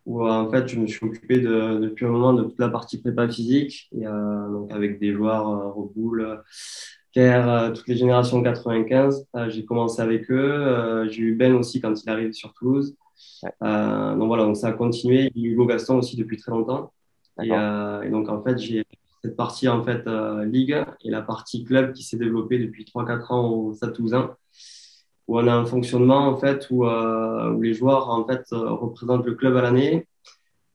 où 0.06 0.24
euh, 0.24 0.30
en 0.30 0.50
fait 0.52 0.68
je 0.68 0.80
me 0.80 0.86
suis 0.86 1.04
occupé 1.06 1.40
de, 1.40 1.80
depuis 1.80 2.06
un 2.06 2.10
moment 2.10 2.34
de 2.34 2.44
toute 2.44 2.60
la 2.60 2.70
partie 2.70 3.02
prépa 3.02 3.28
physique, 3.28 3.90
et, 4.00 4.06
euh, 4.06 4.50
donc 4.50 4.72
avec 4.72 5.00
des 5.00 5.12
joueurs 5.12 5.50
euh, 5.50 5.70
Reboul, 5.72 6.44
Kerr, 7.14 7.50
euh, 7.50 7.72
toutes 7.72 7.88
les 7.88 7.96
générations 7.98 8.44
95. 8.44 9.26
Euh, 9.36 9.50
j'ai 9.50 9.66
commencé 9.66 10.02
avec 10.02 10.30
eux. 10.30 10.38
Euh, 10.38 11.10
j'ai 11.10 11.22
eu 11.24 11.34
Ben 11.34 11.56
aussi 11.56 11.82
quand 11.82 11.94
il 12.04 12.10
arrive 12.10 12.34
sur 12.34 12.54
Toulouse. 12.54 12.96
Euh, 13.64 14.16
donc 14.16 14.28
voilà, 14.28 14.44
donc 14.44 14.58
ça 14.58 14.68
a 14.68 14.72
continué. 14.74 15.32
Il 15.36 15.42
y 15.42 15.46
a 15.46 15.50
eu 15.50 15.54
Hugo 15.54 15.66
Gaston 15.66 15.98
aussi 15.98 16.16
depuis 16.16 16.38
très 16.38 16.52
longtemps. 16.52 16.92
Et, 17.42 17.52
euh, 17.52 18.02
et 18.04 18.10
donc, 18.10 18.30
en 18.30 18.42
fait, 18.42 18.58
j'ai 18.58 18.86
cette 19.24 19.36
partie 19.36 19.68
en 19.68 19.84
fait 19.84 20.06
euh, 20.08 20.46
ligue 20.46 20.78
et 21.04 21.10
la 21.10 21.22
partie 21.22 21.64
club 21.64 21.94
qui 21.94 22.04
s'est 22.04 22.18
développée 22.18 22.60
depuis 22.60 22.86
3-4 22.86 23.34
ans 23.34 23.50
au 23.50 23.74
Stade 23.74 23.94
Toulousain, 23.94 24.36
où 25.28 25.40
on 25.40 25.48
a 25.48 25.54
un 25.54 25.66
fonctionnement 25.66 26.28
en 26.28 26.38
fait 26.38 26.68
où, 26.70 26.86
euh, 26.86 27.52
où 27.52 27.62
les 27.62 27.74
joueurs 27.74 28.10
en 28.10 28.26
fait 28.26 28.44
représentent 28.52 29.26
le 29.26 29.34
club 29.34 29.58
à 29.58 29.62
l'année. 29.62 30.08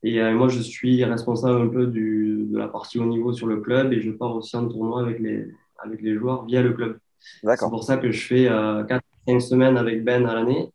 Et 0.03 0.19
moi, 0.33 0.47
je 0.47 0.59
suis 0.59 1.03
responsable 1.05 1.61
un 1.61 1.67
peu 1.67 1.85
du, 1.85 2.47
de 2.51 2.57
la 2.57 2.67
partie 2.67 2.97
haut 2.97 3.05
niveau 3.05 3.33
sur 3.33 3.45
le 3.45 3.61
club 3.61 3.93
et 3.93 4.01
je 4.01 4.09
pars 4.09 4.35
aussi 4.35 4.57
en 4.57 4.67
tournoi 4.67 4.99
avec 4.99 5.19
les, 5.19 5.47
avec 5.77 6.01
les 6.01 6.15
joueurs 6.15 6.45
via 6.45 6.61
le 6.61 6.73
club. 6.73 6.97
C'est 7.43 7.69
pour 7.69 7.83
ça 7.83 7.97
que 7.97 8.11
je 8.11 8.25
fais 8.25 8.47
euh, 8.47 8.83
4-5 9.27 9.39
semaines 9.39 9.77
avec 9.77 10.03
Ben 10.03 10.25
à 10.25 10.35
l'année 10.35 10.71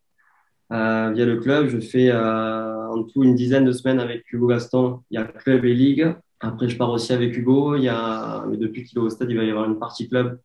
via 0.70 1.24
le 1.24 1.37
club. 1.37 1.68
Je 1.68 1.81
fais 1.81 2.11
euh, 2.11 2.88
en 2.88 3.02
tout 3.05 3.22
une 3.24 3.35
dizaine 3.35 3.64
de 3.64 3.72
semaines 3.72 4.00
avec 4.00 4.31
Hugo 4.33 4.48
Gaston. 4.48 5.00
Il 5.11 5.18
y 5.18 5.22
a 5.22 5.24
club 5.24 5.64
et 5.64 5.74
ligue. 5.74 6.14
Après, 6.40 6.68
je 6.68 6.76
pars 6.76 6.90
aussi 6.90 7.12
avec 7.12 7.37
Hugo. 7.37 7.76
Il 7.76 7.83
y 7.85 7.88
a, 7.88 8.44
mais 8.48 8.57
depuis 8.57 8.85
qu'il 8.85 8.98
est 8.98 9.02
au 9.02 9.11
stade, 9.11 9.31
il 9.31 9.37
va 9.37 9.44
y 9.44 9.50
avoir 9.50 9.66
une 9.66 9.79
partie 9.79 10.09
club 10.09 10.38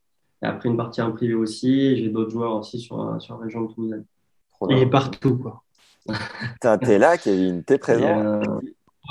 et 0.44 0.46
après 0.46 0.70
une 0.70 0.78
partie 0.78 1.02
en 1.02 1.12
privé 1.12 1.34
aussi. 1.34 1.98
J'ai 1.98 2.10
d'autres 2.10 2.32
joueurs 2.32 2.56
aussi 2.56 2.80
sur, 2.80 3.22
sur 3.22 3.38
la 3.38 3.46
région 3.46 3.62
de 3.64 3.74
Toulouse. 3.74 4.04
Il 4.70 4.78
est 4.78 4.90
partout, 4.90 5.38
quoi. 5.38 5.64
T'es 6.82 6.98
là, 6.98 7.18
Kevin. 7.18 7.64
T'es 7.64 7.78
présent. 7.78 8.20
euh, 8.20 8.42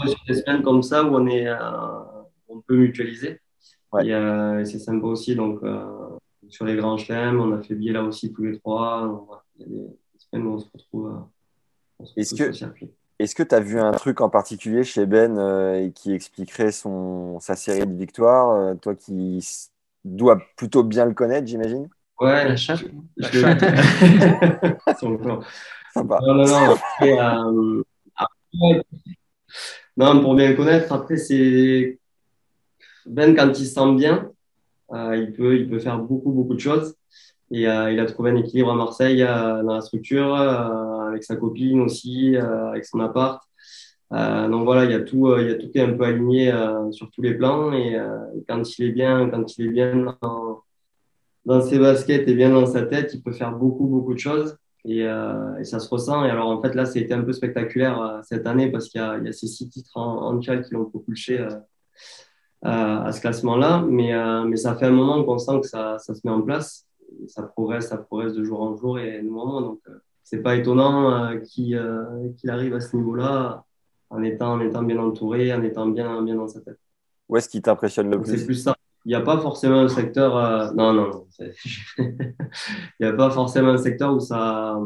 sur 0.06 0.18
des 0.26 0.34
semaines 0.34 0.62
comme 0.62 0.82
ça 0.82 1.04
où 1.04 1.14
on 1.14 1.26
est, 1.26 1.46
euh, 1.46 1.56
on 2.48 2.60
peut 2.60 2.76
mutualiser. 2.76 3.40
Ouais. 3.92 4.06
Et, 4.06 4.14
euh, 4.14 4.60
et 4.60 4.64
c'est 4.64 4.78
sympa 4.78 5.06
aussi. 5.06 5.34
Donc, 5.34 5.62
euh, 5.62 5.84
sur 6.48 6.64
les 6.64 6.76
grands 6.76 6.96
chelems, 6.96 7.40
on 7.40 7.52
a 7.52 7.62
fait 7.62 7.74
billet 7.74 7.92
là 7.92 8.02
aussi 8.02 8.32
tous 8.32 8.42
les 8.42 8.58
trois. 8.58 9.02
Donc, 9.02 9.24
voilà, 9.26 9.42
il 9.58 9.62
y 9.62 9.64
a 9.64 9.68
des, 9.68 9.88
des 10.32 10.38
semaines 10.38 10.46
où 10.52 10.54
on 10.54 10.58
se 10.58 10.66
retrouve, 10.72 11.22
on 11.98 12.04
se 12.04 12.12
Est-ce 12.16 12.30
que- 12.30 12.36
sur 12.36 12.46
le 12.46 12.52
circuit. 12.52 12.90
Est-ce 13.18 13.34
que 13.34 13.42
tu 13.42 13.54
as 13.54 13.60
vu 13.60 13.78
un 13.78 13.92
truc 13.92 14.22
en 14.22 14.30
particulier 14.30 14.82
chez 14.82 15.04
Ben 15.04 15.36
euh, 15.38 15.74
et 15.84 15.92
qui 15.92 16.14
expliquerait 16.14 16.72
son, 16.72 17.38
sa 17.38 17.54
série 17.54 17.86
de 17.86 17.94
victoires 17.94 18.50
euh, 18.50 18.74
Toi 18.74 18.94
qui 18.94 19.46
dois 20.06 20.40
plutôt 20.56 20.82
bien 20.82 21.04
le 21.04 21.12
connaître, 21.12 21.46
j'imagine? 21.46 21.90
Ouais, 22.18 22.48
La 22.48 22.56
chatte. 22.56 22.80
je- 23.18 23.26
je- 23.26 24.94
Son 24.98 25.18
corps. 25.18 25.44
Sympa. 25.92 26.18
Non, 26.22 26.34
non, 26.34 26.46
non. 26.46 26.70
Après, 26.70 27.12
euh, 27.18 27.82
après, 28.16 28.84
non, 29.98 30.22
pour 30.22 30.34
bien 30.34 30.48
le 30.50 30.56
connaître, 30.56 30.90
après, 30.90 31.18
c'est 31.18 31.98
Ben, 33.04 33.34
quand 33.36 33.48
il 33.48 33.66
se 33.66 33.74
sent 33.74 33.94
bien, 33.96 34.30
euh, 34.92 35.16
il, 35.16 35.32
peut, 35.34 35.56
il 35.58 35.68
peut 35.68 35.78
faire 35.78 35.98
beaucoup, 35.98 36.32
beaucoup 36.32 36.54
de 36.54 36.60
choses. 36.60 36.96
Et 37.50 37.66
euh, 37.68 37.90
il 37.90 37.98
a 37.98 38.06
trouvé 38.06 38.30
un 38.30 38.36
équilibre 38.36 38.70
à 38.70 38.74
Marseille 38.76 39.22
euh, 39.22 39.62
dans 39.62 39.74
la 39.74 39.80
structure, 39.80 40.34
euh, 40.34 41.08
avec 41.08 41.24
sa 41.24 41.36
copine 41.36 41.80
aussi, 41.80 42.36
avec 42.36 42.84
son 42.84 43.00
appart. 43.00 43.42
Donc 44.12 44.64
voilà, 44.64 44.84
il 44.84 44.90
y 44.90 44.94
a 44.94 45.00
tout, 45.00 45.32
il 45.38 45.48
y 45.48 45.50
a 45.50 45.54
tout 45.54 45.68
qui 45.68 45.78
est 45.78 45.82
un 45.82 45.92
peu 45.92 46.04
aligné 46.04 46.52
sur 46.90 47.10
tous 47.10 47.22
les 47.22 47.34
plans. 47.34 47.72
Et, 47.72 47.96
quand 48.48 48.78
il 48.78 48.86
est 48.86 48.92
bien, 48.92 49.28
quand 49.30 49.56
il 49.56 49.66
est 49.66 49.70
bien 49.70 50.16
dans, 51.44 51.60
ses 51.60 51.78
baskets 51.78 52.26
et 52.26 52.34
bien 52.34 52.50
dans 52.50 52.66
sa 52.66 52.82
tête, 52.82 53.12
il 53.14 53.22
peut 53.22 53.32
faire 53.32 53.52
beaucoup, 53.52 53.86
beaucoup 53.86 54.14
de 54.14 54.18
choses. 54.18 54.56
Et, 54.84 55.06
ça 55.62 55.78
se 55.78 55.88
ressent. 55.88 56.24
Et 56.24 56.30
alors, 56.30 56.48
en 56.48 56.60
fait, 56.60 56.74
là, 56.74 56.86
ça 56.86 56.98
a 56.98 57.02
été 57.02 57.14
un 57.14 57.22
peu 57.22 57.32
spectaculaire 57.32 58.20
cette 58.24 58.48
année 58.48 58.70
parce 58.70 58.88
qu'il 58.88 59.00
y 59.00 59.04
a, 59.04 59.32
ces 59.32 59.46
six 59.46 59.68
titres 59.68 59.96
en, 59.96 60.34
en 60.34 60.38
qui 60.38 60.50
l'ont 60.72 60.86
propulsé 60.86 61.38
à, 62.62 63.12
ce 63.12 63.20
classement-là. 63.20 63.84
Mais, 63.88 64.56
ça 64.56 64.74
fait 64.74 64.86
un 64.86 64.90
moment 64.90 65.22
qu'on 65.22 65.38
sent 65.38 65.60
que 65.60 65.68
ça 65.68 65.98
se 65.98 66.20
met 66.24 66.32
en 66.32 66.42
place. 66.42 66.89
Et 67.22 67.28
ça 67.28 67.42
progresse, 67.42 67.88
ça 67.88 67.96
progresse 67.98 68.34
de 68.34 68.44
jour 68.44 68.60
en 68.62 68.76
jour 68.76 68.98
et 68.98 69.20
de 69.22 69.28
moment. 69.28 69.42
en 69.42 69.46
moment. 69.46 69.60
Donc, 69.62 69.80
euh, 69.88 69.94
c'est 70.22 70.42
pas 70.42 70.56
étonnant 70.56 71.12
euh, 71.12 71.36
qu'il 71.38 71.74
euh, 71.76 72.28
qu'il 72.36 72.50
arrive 72.50 72.74
à 72.74 72.80
ce 72.80 72.94
niveau-là 72.96 73.64
en 74.10 74.22
étant, 74.22 74.52
en 74.54 74.60
étant 74.60 74.82
bien 74.82 74.98
entouré, 74.98 75.52
en 75.52 75.62
étant 75.62 75.86
bien, 75.86 76.22
bien 76.22 76.34
dans 76.36 76.48
sa 76.48 76.60
tête. 76.60 76.78
Où 77.28 77.36
est-ce 77.36 77.48
qui 77.48 77.62
t'impressionne 77.62 78.10
le 78.10 78.16
Donc, 78.16 78.26
c'est 78.26 78.36
plus? 78.36 78.46
plus 78.46 78.54
ça. 78.56 78.74
il 79.04 79.08
n'y 79.10 79.14
a 79.14 79.20
pas 79.20 79.38
forcément 79.38 79.80
un 79.80 79.88
secteur. 79.88 80.36
euh, 80.36 80.70
non, 80.72 80.92
non, 80.92 81.08
non. 81.10 81.26
Il 82.08 82.26
n'y 83.00 83.06
a 83.06 83.12
pas 83.12 83.30
forcément 83.30 83.70
un 83.70 83.78
secteur 83.78 84.14
où 84.14 84.20
ça. 84.20 84.78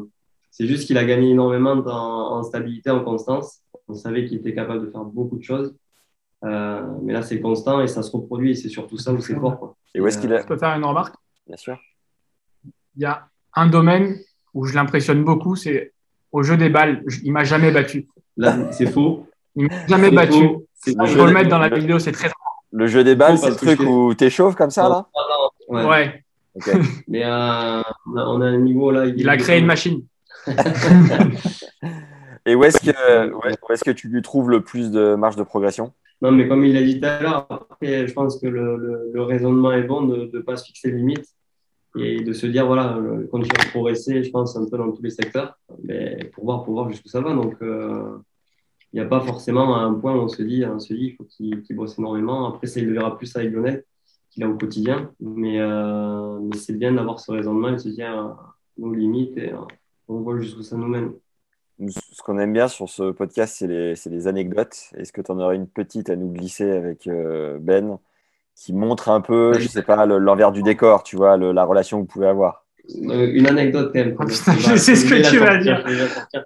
C'est 0.50 0.66
juste 0.66 0.86
qu'il 0.86 0.98
a 0.98 1.04
gagné 1.04 1.30
énormément 1.30 1.72
en, 1.72 2.38
en 2.38 2.42
stabilité, 2.42 2.90
en 2.90 3.02
constance. 3.02 3.60
On 3.88 3.94
savait 3.94 4.24
qu'il 4.26 4.38
était 4.38 4.54
capable 4.54 4.86
de 4.86 4.90
faire 4.90 5.04
beaucoup 5.04 5.36
de 5.36 5.42
choses. 5.42 5.74
Euh, 6.44 6.82
mais 7.02 7.12
là, 7.12 7.22
c'est 7.22 7.40
constant 7.40 7.80
et 7.80 7.88
ça 7.88 8.02
se 8.02 8.10
reproduit. 8.12 8.52
Et 8.52 8.54
c'est 8.54 8.68
surtout 8.68 8.96
ça 8.98 9.12
où 9.12 9.20
c'est 9.20 9.34
fort. 9.34 9.58
Quoi. 9.58 9.76
Et 9.94 10.00
où 10.00 10.06
est-ce 10.06 10.18
qu'il 10.18 10.30
est 10.32 10.42
Je 10.42 10.46
peux 10.46 10.58
faire 10.58 10.76
une 10.76 10.84
remarque? 10.84 11.16
Bien 11.46 11.56
sûr. 11.56 11.78
Il 12.96 13.02
y 13.02 13.06
a 13.06 13.28
un 13.54 13.66
domaine 13.66 14.18
où 14.52 14.64
je 14.66 14.74
l'impressionne 14.74 15.24
beaucoup, 15.24 15.56
c'est 15.56 15.92
au 16.32 16.42
jeu 16.42 16.56
des 16.56 16.68
balles. 16.68 17.02
Je- 17.06 17.20
Il 17.24 17.32
m'a 17.32 17.44
jamais 17.44 17.70
battu. 17.70 18.08
Là, 18.36 18.72
c'est 18.72 18.86
faux. 18.86 19.26
Il 19.56 19.66
m'a 19.68 19.86
jamais 19.86 20.10
battu. 20.10 20.32
faux. 20.32 20.66
C'est 20.74 20.92
Il 20.92 21.16
le 21.16 21.32
mettre 21.32 21.48
dans 21.48 21.58
la 21.58 21.68
vidéo, 21.68 21.98
c'est 21.98 22.12
très. 22.12 22.30
Le 22.72 22.86
jeu 22.86 23.04
des 23.04 23.14
balles, 23.14 23.38
c'est 23.38 23.50
le 23.50 23.56
truc 23.56 23.80
je 23.80 23.86
où 23.86 24.14
t'échauffes 24.14 24.56
comme 24.56 24.70
ça, 24.70 24.88
là 24.88 25.06
Ouais. 25.68 25.84
Ouais. 25.84 26.24
Mais 27.08 27.24
euh, 27.24 27.82
on, 28.14 28.40
a, 28.40 28.46
un 28.46 28.58
niveau 28.58 28.90
là. 28.90 29.06
Il 29.06 29.28
a 29.28 29.36
créé 29.36 29.58
une 29.58 29.66
machine. 29.66 30.02
Et 32.46 32.54
où 32.54 32.62
est-ce 32.64 32.78
que, 32.78 33.32
où 33.32 33.40
est- 33.48 33.84
que 33.84 33.90
tu 33.90 34.08
lui 34.08 34.20
trouves 34.22 34.50
le 34.50 34.60
plus 34.62 34.90
de 34.90 35.14
marge 35.14 35.36
de 35.36 35.42
progression? 35.42 35.92
Non, 36.20 36.30
mais 36.30 36.46
comme 36.46 36.64
il 36.64 36.74
l'a 36.74 36.82
dit 36.82 37.00
tout 37.00 37.06
à 37.06 37.20
l'heure, 37.20 37.66
je 37.82 38.12
pense 38.12 38.38
que 38.38 38.46
le, 38.46 38.76
le, 38.76 39.10
le 39.12 39.22
raisonnement 39.22 39.72
est 39.72 39.82
bon 39.82 40.02
de 40.02 40.30
ne 40.32 40.40
pas 40.40 40.56
se 40.56 40.64
fixer 40.66 40.90
de 40.90 40.96
limites 40.96 41.26
et 41.96 42.22
de 42.22 42.32
se 42.32 42.46
dire, 42.46 42.66
voilà, 42.66 42.98
continuer 43.30 43.60
à 43.60 43.70
progresser, 43.70 44.24
je 44.24 44.30
pense, 44.30 44.56
un 44.56 44.68
peu 44.68 44.76
dans 44.76 44.90
tous 44.92 45.02
les 45.02 45.10
secteurs, 45.10 45.58
mais 45.82 46.30
pour 46.32 46.44
voir, 46.44 46.64
pour 46.64 46.74
voir 46.74 46.90
jusqu'où 46.90 47.08
ça 47.08 47.20
va. 47.20 47.34
Donc, 47.34 47.54
euh, 47.62 48.18
il 48.92 49.00
n'y 49.00 49.04
a 49.04 49.08
pas 49.08 49.20
forcément 49.20 49.76
un 49.76 49.94
point 49.94 50.14
où 50.14 50.20
on 50.20 50.28
se 50.28 50.42
dit, 50.42 50.64
on 50.64 50.78
se 50.78 50.94
dit 50.94 51.06
il 51.06 51.16
faut 51.16 51.24
qu'il 51.24 51.62
qu'il 51.62 51.74
bosse 51.74 51.98
énormément. 51.98 52.48
Après, 52.48 52.68
ça, 52.68 52.80
il 52.80 52.86
le 52.86 52.92
verra 52.94 53.16
plus 53.16 53.34
avec 53.36 53.52
Lionel, 53.52 53.84
qu'il 54.30 54.44
a 54.44 54.48
au 54.48 54.56
quotidien. 54.56 55.10
Mais, 55.20 55.60
euh, 55.60 56.38
mais 56.40 56.56
c'est 56.56 56.74
bien 56.74 56.92
d'avoir 56.92 57.18
ce 57.18 57.32
raisonnement 57.32 57.68
et 57.68 57.72
de 57.72 57.78
se 57.78 57.88
dire 57.88 58.16
euh, 58.16 58.32
nos 58.78 58.94
limites 58.94 59.36
et 59.36 59.52
euh, 59.52 59.58
on 60.06 60.20
voit 60.20 60.38
jusqu'où 60.38 60.62
ça 60.62 60.76
nous 60.76 60.86
mène. 60.86 61.12
Ce 61.88 62.22
qu'on 62.22 62.38
aime 62.38 62.52
bien 62.52 62.68
sur 62.68 62.88
ce 62.88 63.10
podcast, 63.10 63.56
c'est 63.58 63.66
les, 63.66 63.94
les 64.06 64.28
anecdotes. 64.28 64.92
Est-ce 64.96 65.12
que 65.12 65.20
tu 65.20 65.32
en 65.32 65.40
aurais 65.40 65.56
une 65.56 65.66
petite 65.66 66.08
à 66.08 66.14
nous 66.14 66.30
glisser 66.30 66.70
avec 66.70 67.08
euh, 67.08 67.58
Ben? 67.58 67.98
Qui 68.56 68.72
montre 68.72 69.08
un 69.08 69.20
peu, 69.20 69.52
je 69.58 69.68
sais 69.68 69.82
pas, 69.82 70.06
le- 70.06 70.18
l'envers 70.18 70.52
du 70.52 70.62
décor, 70.62 71.02
tu 71.02 71.16
vois, 71.16 71.36
le- 71.36 71.52
la 71.52 71.64
relation 71.64 71.98
que 71.98 72.02
vous 72.02 72.06
pouvez 72.08 72.26
avoir 72.28 72.64
Euh, 73.08 73.30
Une 73.32 73.46
anecdote 73.46 73.90
quand 73.94 73.98
même. 74.00 74.14
Oh, 74.18 74.24
putain, 74.26 74.52
je 74.58 74.76
sais 74.76 74.94
ce 74.94 75.06
que 75.08 75.28
tu 75.30 75.38
vas 75.38 75.56
dire. 75.56 75.82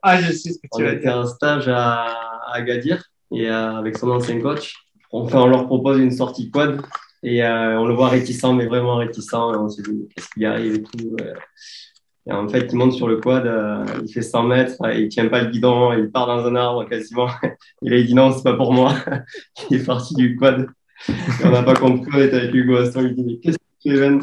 Ah, 0.03 0.21
je 0.21 0.33
sais 0.33 0.53
ce 0.53 0.59
que 0.59 0.69
On 0.73 0.79
tu 0.79 0.85
vas 0.85 0.93
était 0.93 1.03
dire. 1.09 1.17
en 1.19 1.27
stage 1.27 1.69
à, 1.69 2.05
à 2.05 2.55
Agadir 2.55 3.03
et 3.33 3.51
euh, 3.51 3.77
avec 3.77 3.99
son 3.99 4.11
ancien 4.11 4.41
coach. 4.41 4.75
On, 5.13 5.27
fait, 5.27 5.37
on 5.37 5.49
leur 5.49 5.67
propose 5.67 5.99
une 5.99 6.13
sortie 6.13 6.51
quad 6.51 6.81
et 7.23 7.43
euh, 7.45 7.79
on 7.81 7.87
le 7.87 7.95
voit 7.95 8.09
réticent, 8.09 8.45
mais 8.55 8.67
vraiment 8.67 8.97
réticent. 8.97 9.33
Et 9.33 9.37
on 9.37 9.69
se 9.69 9.83
dit, 9.83 10.09
qu'est-ce 10.15 10.29
qu'il 10.31 10.47
arrive 10.47 10.75
et 10.77 10.83
tout. 10.83 11.17
Et 12.27 12.33
en 12.33 12.47
fait, 12.49 12.69
il 12.71 12.77
monte 12.77 12.93
sur 12.93 13.09
le 13.09 13.17
quad, 13.17 13.47
euh, 13.47 13.85
il 14.05 14.13
fait 14.13 14.21
100 14.23 14.43
mètres, 14.43 14.77
euh, 14.85 14.93
il 14.95 15.09
tient 15.09 15.27
pas 15.29 15.41
le 15.43 15.49
guidon, 15.51 15.93
il 15.95 16.11
part 16.11 16.27
dans 16.27 16.45
un 16.47 16.55
arbre 16.57 16.85
quasiment. 16.87 17.27
Et 17.43 17.49
là, 17.91 17.97
il 17.97 18.07
dit 18.07 18.15
non, 18.15 18.31
c'est 18.33 18.43
pas 18.45 18.55
pour 18.55 18.73
moi. 18.73 18.95
il 19.71 19.81
est 19.81 19.85
parti 19.85 20.15
du 20.15 20.37
quad. 20.37 20.67
Et 21.09 21.45
on 21.45 21.51
n'a 21.51 21.63
pas 21.63 21.75
compris, 21.75 22.11
on 22.13 22.21
était 22.21 22.37
avec 22.37 22.55
Hugo 22.55 22.77
Aston, 22.77 23.03
il 23.03 23.15
dit, 23.15 23.25
mais 23.25 23.39
qu'est-ce 23.39 23.59
que 23.59 23.65
tu 23.81 23.97
fais, 23.97 24.09
Ben 24.09 24.21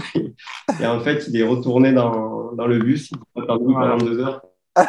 Et 0.81 0.85
en 0.85 0.99
fait, 0.99 1.27
il 1.27 1.39
est 1.39 1.43
retourné 1.43 1.93
dans, 1.93 2.51
dans 2.53 2.67
le 2.67 2.79
bus, 2.79 3.11
il 3.11 3.41
a 3.41 3.45
perdu 3.45 3.73
pendant 3.73 3.97
deux 3.97 4.19
heures. 4.19 4.41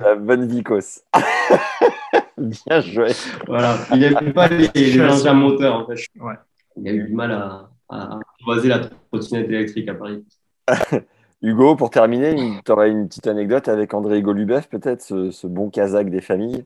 La 0.00 0.14
bonne 0.16 0.46
vicose. 0.48 1.00
bien 2.38 2.80
joué. 2.80 3.12
Voilà, 3.46 3.76
il 3.92 4.00
n'aime 4.00 4.32
pas 4.32 4.48
les, 4.48 4.68
les 4.74 5.00
engins 5.00 5.34
moteurs 5.34 5.74
en 5.74 5.86
fait. 5.86 5.94
Ouais. 6.20 6.34
Il 6.76 6.88
a 6.88 6.92
eu 6.92 7.04
du 7.04 7.14
mal 7.14 7.32
à, 7.32 7.70
à 7.88 8.18
croiser 8.42 8.68
la 8.68 8.80
trottinette 8.80 9.48
électrique 9.48 9.88
à 9.88 9.94
Paris. 9.94 10.24
Hugo, 11.42 11.76
pour 11.76 11.90
terminer, 11.90 12.60
tu 12.64 12.72
aurais 12.72 12.90
une 12.90 13.08
petite 13.08 13.26
anecdote 13.26 13.68
avec 13.68 13.94
André 13.94 14.22
Golubev, 14.22 14.68
peut-être, 14.68 15.02
ce, 15.02 15.30
ce 15.30 15.46
bon 15.46 15.70
kazakh 15.70 16.10
des 16.10 16.20
familles? 16.20 16.64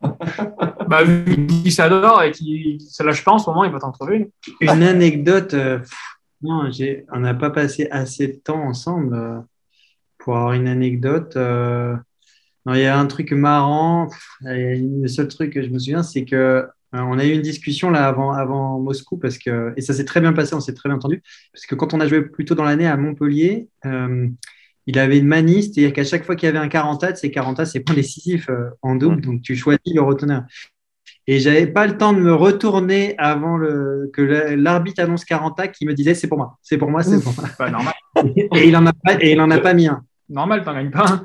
Bah, 0.88 1.04
vu 1.04 1.46
qu'il 1.46 1.72
s'adore 1.72 2.22
et 2.22 2.32
qu'il 2.32 2.80
se 2.80 3.02
lâche 3.02 3.24
pas 3.24 3.32
en 3.32 3.38
ce 3.38 3.48
moment, 3.48 3.64
il 3.64 3.72
va 3.72 3.78
t'en 3.78 3.92
trouver 3.92 4.16
une. 4.16 4.28
Une 4.60 4.82
anecdote, 4.82 5.54
euh, 5.54 5.78
on 6.42 7.20
n'a 7.20 7.34
pas 7.34 7.50
passé 7.50 7.88
assez 7.90 8.28
de 8.28 8.36
temps 8.36 8.62
ensemble 8.62 9.14
euh, 9.14 9.38
pour 10.18 10.36
avoir 10.36 10.52
une 10.52 10.68
anecdote. 10.68 11.36
euh. 11.36 11.96
il 12.66 12.78
y 12.78 12.84
a 12.84 12.98
un 12.98 13.06
truc 13.06 13.32
marrant. 13.32 14.08
le 14.42 15.06
seul 15.08 15.28
truc 15.28 15.52
que 15.52 15.62
je 15.62 15.68
me 15.68 15.78
souviens, 15.78 16.02
c'est 16.02 16.24
que 16.24 16.36
euh, 16.94 17.00
on 17.00 17.18
a 17.18 17.24
eu 17.24 17.32
une 17.32 17.42
discussion 17.42 17.90
là 17.90 18.06
avant, 18.06 18.32
avant 18.32 18.78
Moscou 18.78 19.16
parce 19.16 19.38
que 19.38 19.72
et 19.76 19.80
ça 19.80 19.94
s'est 19.94 20.04
très 20.04 20.20
bien 20.20 20.34
passé, 20.34 20.54
on 20.54 20.60
s'est 20.60 20.74
très 20.74 20.90
bien 20.90 20.96
entendu 20.96 21.22
parce 21.52 21.64
que 21.64 21.74
quand 21.74 21.94
on 21.94 22.00
a 22.00 22.06
joué 22.06 22.20
plus 22.22 22.44
tôt 22.44 22.54
dans 22.54 22.64
l'année 22.64 22.86
à 22.86 22.96
Montpellier, 22.98 23.68
il 24.86 24.98
avait 24.98 25.18
une 25.18 25.26
manie, 25.26 25.62
c'est-à-dire 25.62 25.92
qu'à 25.92 26.04
chaque 26.04 26.24
fois 26.24 26.36
qu'il 26.36 26.46
y 26.46 26.50
avait 26.50 26.58
un 26.58 26.68
40 26.68 27.16
c'est 27.16 27.30
40 27.30 27.64
c'est 27.64 27.80
point 27.80 27.94
décisif 27.94 28.48
euh, 28.48 28.70
en 28.82 28.96
double, 28.96 29.20
donc 29.20 29.42
tu 29.42 29.56
choisis 29.56 29.94
le 29.94 30.02
reteneur. 30.02 30.44
Et 31.28 31.38
j'avais 31.38 31.68
pas 31.68 31.86
le 31.86 31.96
temps 31.96 32.12
de 32.12 32.18
me 32.18 32.34
retourner 32.34 33.14
avant 33.16 33.56
le, 33.56 34.10
que 34.12 34.22
l'arbitre 34.22 35.02
annonce 35.02 35.24
40 35.24 35.70
qui 35.72 35.86
me 35.86 35.94
disait 35.94 36.14
c'est 36.14 36.26
pour 36.26 36.38
moi, 36.38 36.58
c'est 36.62 36.78
pour 36.78 36.90
moi, 36.90 37.02
c'est 37.02 37.22
pour 37.22 37.32
moi. 37.34 37.48
Bah, 37.58 37.70
normal. 37.70 37.94
Et 38.56 38.68
il 38.68 38.76
en 38.76 38.86
a 38.86 38.92
pas, 38.92 39.14
et 39.20 39.32
il 39.32 39.40
en 39.40 39.50
a 39.50 39.58
pas 39.58 39.72
mis 39.72 39.86
un. 39.86 40.04
Normal, 40.28 40.64
t'en 40.64 40.74
gagnes 40.74 40.90
pas. 40.90 41.22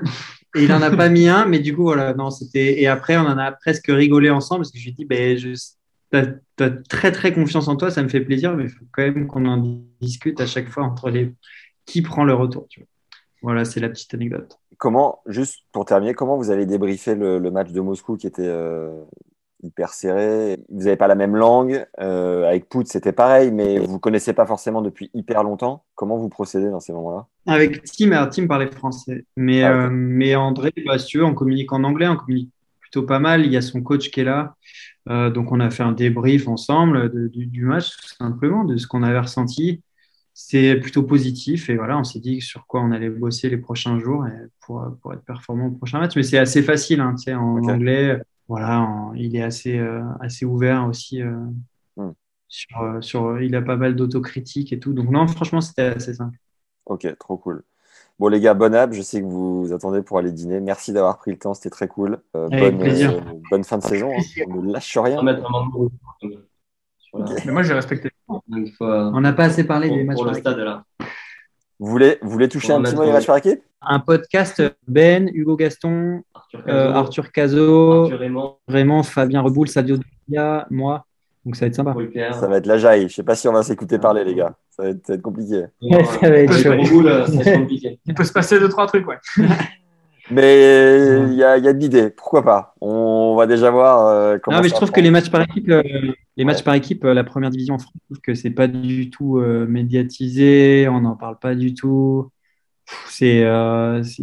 Et 0.55 0.63
il 0.63 0.71
en 0.71 0.81
a 0.81 0.89
pas 0.89 1.09
mis 1.09 1.27
un, 1.27 1.45
mais 1.45 1.59
du 1.59 1.75
coup 1.75 1.83
voilà, 1.83 2.13
non, 2.13 2.29
c'était. 2.29 2.81
Et 2.81 2.87
après 2.87 3.17
on 3.17 3.25
en 3.25 3.37
a 3.37 3.51
presque 3.51 3.87
rigolé 3.87 4.29
ensemble 4.29 4.61
parce 4.61 4.71
que 4.71 4.77
je 4.77 4.83
lui 4.85 4.91
ai 4.91 4.93
dit, 4.93 5.05
ben 5.05 5.37
je, 5.37 5.49
t'as, 6.11 6.25
t'as 6.55 6.69
très 6.69 7.11
très 7.11 7.33
confiance 7.33 7.67
en 7.67 7.75
toi, 7.75 7.91
ça 7.91 8.01
me 8.03 8.07
fait 8.07 8.21
plaisir, 8.21 8.55
mais 8.55 8.63
il 8.63 8.69
faut 8.69 8.85
quand 8.91 9.03
même 9.03 9.27
qu'on 9.27 9.45
en 9.45 9.81
discute 9.99 10.39
à 10.39 10.45
chaque 10.45 10.69
fois 10.69 10.83
entre 10.83 11.09
les 11.09 11.33
qui 11.85 12.01
prend 12.01 12.23
le 12.23 12.33
retour. 12.33 12.67
Tu 12.69 12.81
vois. 12.81 12.87
Voilà, 13.47 13.63
c'est 13.63 13.79
la 13.79 13.87
petite 13.87 14.13
anecdote. 14.13 14.59
Comment, 14.77 15.21
juste 15.25 15.59
pour 15.71 15.85
terminer, 15.85 16.13
comment 16.13 16.35
vous 16.35 16.49
avez 16.49 16.65
débriefé 16.65 17.15
le, 17.15 17.39
le 17.39 17.49
match 17.49 17.71
de 17.71 17.79
Moscou 17.79 18.17
qui 18.17 18.27
était 18.27 18.45
euh, 18.45 18.91
hyper 19.63 19.93
serré? 19.93 20.59
Vous 20.67 20.83
n'avez 20.83 20.97
pas 20.97 21.07
la 21.07 21.15
même 21.15 21.33
langue. 21.37 21.85
euh, 22.01 22.45
avec 22.45 22.67
Pout, 22.67 22.85
c'était 22.85 23.13
pareil, 23.13 23.51
mais 23.53 23.79
vous 23.79 23.93
ne 23.93 23.99
connaissez 23.99 24.33
pas 24.33 24.45
forcément 24.45 24.81
depuis 24.81 25.09
hyper 25.13 25.43
longtemps. 25.43 25.85
Comment 25.95 26.17
vous 26.17 26.27
procédez 26.27 26.69
dans 26.69 26.81
ces 26.81 26.91
moments-là? 26.91 27.25
Avec 27.45 27.83
Tim, 27.83 28.27
Tim 28.27 28.47
parlait 28.47 28.69
français. 28.69 29.23
Mais, 29.37 29.63
Ah, 29.63 29.85
euh, 29.85 29.89
mais 29.89 30.35
André, 30.35 30.73
bah, 30.85 30.99
si 30.99 31.05
tu 31.05 31.19
veux, 31.19 31.25
on 31.25 31.33
communique 31.33 31.71
en 31.71 31.85
anglais, 31.85 32.09
on 32.09 32.17
communique 32.17 32.51
plutôt 32.81 33.03
pas 33.03 33.19
mal. 33.19 33.45
Il 33.45 33.51
y 33.53 33.55
a 33.55 33.61
son 33.61 33.81
coach 33.81 34.11
qui 34.11 34.19
est 34.19 34.25
là. 34.25 34.55
Donc, 35.07 35.53
on 35.53 35.61
a 35.61 35.69
fait 35.69 35.83
un 35.83 35.93
débrief 35.93 36.49
ensemble 36.49 37.09
de- 37.13 37.29
du, 37.29 37.45
du 37.45 37.63
match, 37.63 37.95
tout 37.95 38.09
simplement, 38.09 38.65
de 38.65 38.75
ce 38.75 38.87
qu'on 38.87 39.03
avait 39.03 39.21
ressenti. 39.21 39.81
C'est 40.39 40.75
plutôt 40.75 41.01
positif. 41.01 41.67
Et 41.71 41.75
voilà, 41.77 41.97
on 41.97 42.03
s'est 42.03 42.19
dit 42.19 42.41
sur 42.41 42.67
quoi 42.67 42.81
on 42.81 42.91
allait 42.91 43.09
bosser 43.09 43.49
les 43.49 43.57
prochains 43.57 43.99
jours 43.99 44.23
pour, 44.61 44.85
pour 45.01 45.11
être 45.13 45.23
performant 45.23 45.65
au 45.65 45.71
prochain 45.71 45.99
match. 45.99 46.15
Mais 46.15 46.21
c'est 46.21 46.37
assez 46.37 46.61
facile, 46.61 47.01
hein, 47.01 47.15
tu 47.15 47.23
sais, 47.23 47.33
en 47.33 47.57
anglais. 47.73 48.21
Voilà, 48.47 48.81
en- 48.81 49.13
il 49.15 49.35
est 49.35 49.41
assez, 49.41 49.79
euh, 49.79 50.03
assez 50.21 50.45
ouvert 50.45 50.85
aussi. 50.87 51.21
euh, 51.23 51.35
Hmm. 51.95 52.11
sur, 52.47 52.79
euh, 52.81 53.01
sur, 53.01 53.41
il 53.41 53.55
a 53.55 53.63
pas 53.63 53.77
mal 53.77 53.95
d'autocritique 53.95 54.71
et 54.71 54.79
tout. 54.79 54.93
Donc, 54.93 55.09
non, 55.09 55.25
franchement, 55.27 55.59
c'était 55.59 55.81
assez 55.95 56.13
simple. 56.13 56.37
Ok, 56.85 57.07
trop 57.17 57.37
cool. 57.37 57.63
Bon, 58.19 58.27
les 58.27 58.39
gars, 58.39 58.53
bonne 58.53 58.75
app. 58.75 58.93
Je 58.93 59.01
sais 59.01 59.19
que 59.21 59.25
vous 59.25 59.65
vous 59.65 59.73
attendez 59.73 60.03
pour 60.03 60.19
aller 60.19 60.31
dîner. 60.31 60.59
Merci 60.59 60.93
d'avoir 60.93 61.17
pris 61.17 61.31
le 61.31 61.39
temps. 61.39 61.55
C'était 61.55 61.71
très 61.71 61.87
cool. 61.87 62.19
Euh, 62.35 62.47
Avec 62.49 62.75
bonne, 62.75 62.79
plaisir. 62.79 63.11
euh, 63.11 63.21
bonne 63.49 63.63
fin 63.63 63.79
de 63.79 63.83
saison. 63.83 64.11
hein. 64.19 64.43
On 64.47 64.61
ne 64.61 64.71
lâche 64.71 64.97
rien. 64.99 65.23
Mais 67.45 67.51
moi, 67.51 67.63
j'ai 67.63 67.73
respecté. 67.73 68.09
fois 68.77 69.11
On 69.13 69.21
n'a 69.21 69.33
pas 69.33 69.45
assez 69.45 69.63
parlé 69.63 69.87
pour, 69.87 69.97
des 69.97 70.03
matchs 70.03 70.15
pour 70.15 70.25
le 70.25 70.31
par 70.31 70.39
stade 70.39 70.57
là. 70.59 70.83
Vous 71.79 71.91
voulez, 71.91 72.17
vous 72.21 72.29
voulez 72.29 72.49
toucher 72.49 72.73
On 72.73 72.79
un 72.79 72.83
petit 72.83 72.95
mot 72.95 73.03
des 73.03 73.11
un- 73.11 73.13
matchs 73.13 73.27
par 73.27 73.37
équipe 73.37 73.61
un 73.81 73.99
podcast 73.99 74.61
Ben, 74.87 75.29
Hugo 75.33 75.55
Gaston, 75.55 76.23
Arthur 76.33 76.59
euh, 76.59 76.63
Cazot, 76.65 76.97
Arthur 76.97 77.31
Cazot, 77.31 78.03
Arthur 78.03 78.19
Raymond, 78.19 78.55
Raymond, 78.67 79.03
Fabien 79.03 79.41
Reboul, 79.41 79.67
Sadio 79.67 79.97
Dia, 80.27 80.65
moi. 80.69 81.05
Donc 81.45 81.55
ça 81.55 81.65
va 81.65 81.67
être 81.67 81.75
sympa. 81.75 81.95
Ça 82.33 82.47
va 82.47 82.57
être 82.57 82.65
la 82.65 82.77
jaille. 82.77 83.07
Je 83.07 83.13
sais 83.13 83.23
pas 83.23 83.35
si 83.35 83.47
on 83.47 83.53
va 83.53 83.63
s'écouter 83.63 83.99
parler, 83.99 84.23
les 84.23 84.35
gars. 84.35 84.55
Ça 84.71 84.83
va 84.83 84.89
être, 84.89 85.05
ça 85.05 85.13
va 85.13 85.17
être 85.17 85.21
compliqué. 85.21 85.65
Ouais, 85.81 86.03
ça 86.21 86.29
va 86.29 86.37
être 86.37 86.69
Roboul, 86.69 87.07
euh, 87.07 87.25
ça 87.25 87.31
va 87.31 87.41
être 87.51 87.59
compliqué. 87.59 87.99
Il 88.05 88.13
peut 88.13 88.23
se 88.23 88.33
passer 88.33 88.59
deux, 88.59 88.69
trois 88.69 88.87
trucs, 88.87 89.07
ouais. 89.07 89.17
Mais 90.29 91.23
il 91.29 91.33
y 91.35 91.43
a, 91.43 91.57
y 91.57 91.67
a 91.67 91.73
de 91.73 91.79
l'idée. 91.79 92.09
Pourquoi 92.09 92.43
pas? 92.43 92.75
On 92.81 93.35
va 93.35 93.47
déjà 93.47 93.71
voir 93.71 94.07
euh, 94.07 94.37
comment 94.39 94.57
Non, 94.57 94.63
mais 94.63 94.69
je 94.69 94.73
trouve 94.73 94.91
que 94.91 94.99
les 94.99 95.11
matchs 95.11 95.29
par 95.29 95.41
équipe, 95.41 95.69
euh, 95.69 95.81
les 96.35 96.43
matchs 96.43 96.57
Ouais. 96.57 96.63
par 96.63 96.73
équipe, 96.73 97.05
euh, 97.05 97.13
la 97.13 97.23
première 97.23 97.49
division 97.49 97.75
en 97.75 97.79
France, 97.79 97.93
je 97.95 98.05
trouve 98.07 98.21
que 98.21 98.33
c'est 98.33 98.49
pas 98.51 98.67
du 98.67 99.09
tout 99.09 99.37
euh, 99.37 99.65
médiatisé, 99.67 100.87
on 100.89 101.01
n'en 101.01 101.15
parle 101.15 101.39
pas 101.39 101.55
du 101.55 101.73
tout. 101.73 102.29
C'est 103.09 103.43